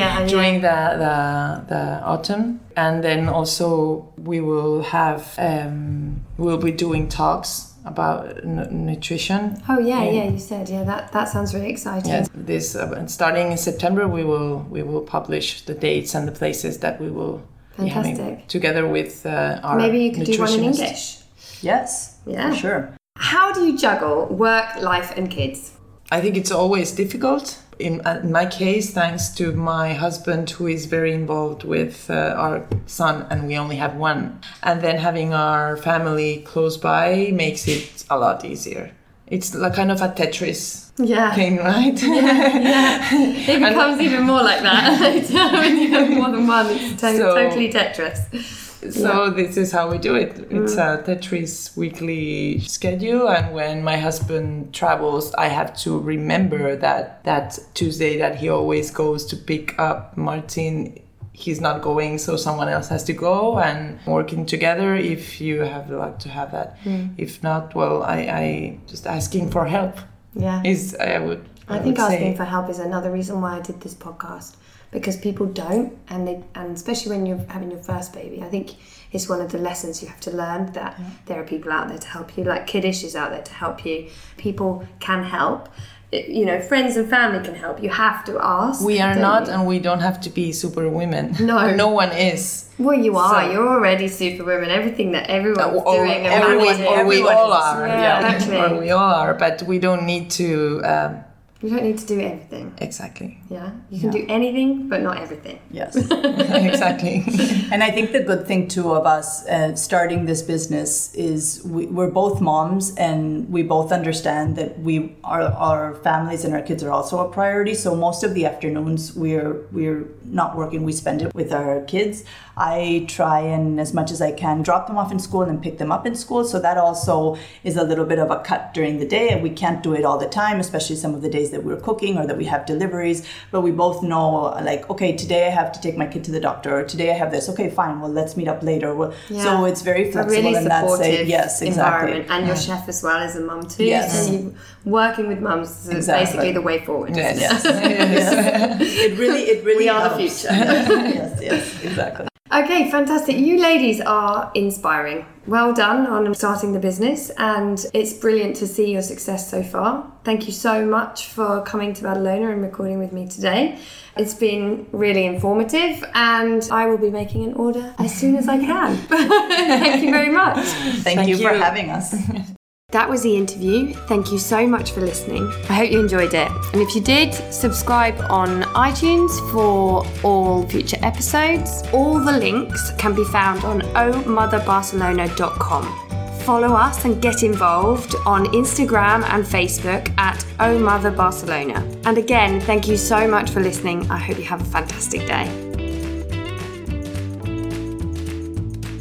[0.00, 6.72] Yeah, during the, the the autumn and then also we will have um, we'll be
[6.72, 10.24] doing talks about n- nutrition Oh yeah, in- yeah.
[10.30, 10.84] You said yeah.
[10.84, 12.10] That that sounds really exciting.
[12.10, 16.32] Yes, this uh, starting in September we will we will publish the dates and the
[16.32, 17.42] places that we will
[17.78, 18.48] be having Fantastic.
[18.48, 20.64] together with uh, our Maybe you could do one in.
[20.64, 21.18] English.
[21.60, 22.50] Yes, Yeah.
[22.50, 22.90] for sure.
[23.18, 25.72] How do you juggle work, life, and kids?
[26.14, 27.58] I think it's always difficult.
[27.80, 32.34] In, uh, in my case, thanks to my husband, who is very involved with uh,
[32.44, 37.66] our son, and we only have one, and then having our family close by makes
[37.66, 38.92] it a lot easier.
[39.26, 41.34] It's like kind of a Tetris Yeah.
[41.34, 42.00] thing, right?
[42.00, 43.08] Yeah,
[43.52, 45.00] It becomes even more like that
[45.60, 46.66] when you have more than one.
[46.70, 48.63] It's to- So- totally Tetris.
[48.90, 50.38] So this is how we do it.
[50.50, 51.00] It's mm.
[51.00, 57.58] a Tetris weekly schedule, and when my husband travels, I have to remember that that
[57.74, 61.00] Tuesday that he always goes to pick up Martin.
[61.32, 64.94] He's not going, so someone else has to go, and working together.
[64.94, 67.12] If you have the luck to have that, mm.
[67.18, 69.98] if not, well, I, I just asking for help
[70.34, 70.62] Yeah.
[70.64, 71.44] is I would.
[71.68, 74.54] I think would say- asking for help is another reason why I did this podcast
[74.94, 78.70] because people don't, and they, and especially when you're having your first baby, I think
[79.10, 81.98] it's one of the lessons you have to learn that there are people out there
[81.98, 82.44] to help you.
[82.44, 84.08] Like Kiddish is out there to help you.
[84.38, 85.68] People can help.
[86.12, 87.82] You know, friends and family can help.
[87.82, 88.80] You have to ask.
[88.84, 89.52] We are don't you?
[89.52, 91.34] and we don't have to be super women.
[91.40, 91.74] No.
[91.74, 92.70] no one is.
[92.78, 93.42] Well, you are.
[93.42, 94.70] So- You're already superwoman.
[94.70, 98.76] Everything that everyone's or, doing, everyone, or we all are, Yeah, exactly.
[98.76, 100.80] or we all are, but we don't need to.
[100.84, 101.24] Um,
[101.64, 102.74] You don't need to do everything.
[102.76, 105.60] exactly, Yeah, you can do anything, but not everything.
[105.70, 105.96] Yes.
[106.10, 107.24] exactly.
[107.72, 111.86] and I think the good thing too of us uh, starting this business is we,
[111.86, 116.82] we're both moms and we both understand that we our, our families and our kids
[116.84, 117.72] are also a priority.
[117.72, 120.82] So most of the afternoons we're we're not working.
[120.84, 122.24] We spend it with our kids.
[122.56, 125.78] I try and as much as I can drop them off in school and pick
[125.78, 126.44] them up in school.
[126.44, 129.30] So that also is a little bit of a cut during the day.
[129.30, 131.80] And we can't do it all the time, especially some of the days that we're
[131.88, 133.26] cooking or that we have deliveries.
[133.52, 134.24] But we both know
[134.70, 137.14] like, okay, today I have to take my kid to the doctor or today I
[137.22, 137.48] have this.
[137.52, 138.00] Okay, fine.
[138.00, 138.94] Well, let's meet up later.
[138.94, 139.42] Well, Yeah.
[139.44, 141.26] So it's very a flexible really and that's supportive.
[141.28, 141.68] Yes, exactly.
[141.70, 143.84] environment, and your chef as well is a mum too.
[143.84, 144.26] Yes.
[144.26, 146.24] So you working with mums is Exactly.
[146.24, 147.10] basically the way forward.
[147.16, 147.64] Isn't Yes.
[148.84, 149.12] It?
[149.12, 150.48] it really, it really We are the future.
[150.52, 152.28] yes, yes, exactly.
[152.54, 153.36] Okay, fantastic.
[153.36, 155.26] You ladies are inspiring.
[155.48, 160.08] Well done on starting the business, and it's brilliant to see your success so far.
[160.22, 163.80] Thank you so much for coming to Badalona and recording with me today.
[164.16, 168.58] It's been really informative, and I will be making an order as soon as I
[168.58, 168.96] can.
[169.08, 170.64] Thank you very much.
[170.64, 172.14] Thank, Thank you, for having us.
[172.90, 173.92] That was the interview.
[174.06, 175.48] Thank you so much for listening.
[175.68, 176.48] I hope you enjoyed it.
[176.72, 181.82] And if you did, subscribe on iTunes for all future episodes.
[181.92, 186.00] All the links can be found on ohmotherbarcelona.com.
[186.44, 191.82] Follow us and get involved on Instagram and Facebook at ohmotherbarcelona.
[192.06, 194.08] And again, thank you so much for listening.
[194.10, 195.63] I hope you have a fantastic day.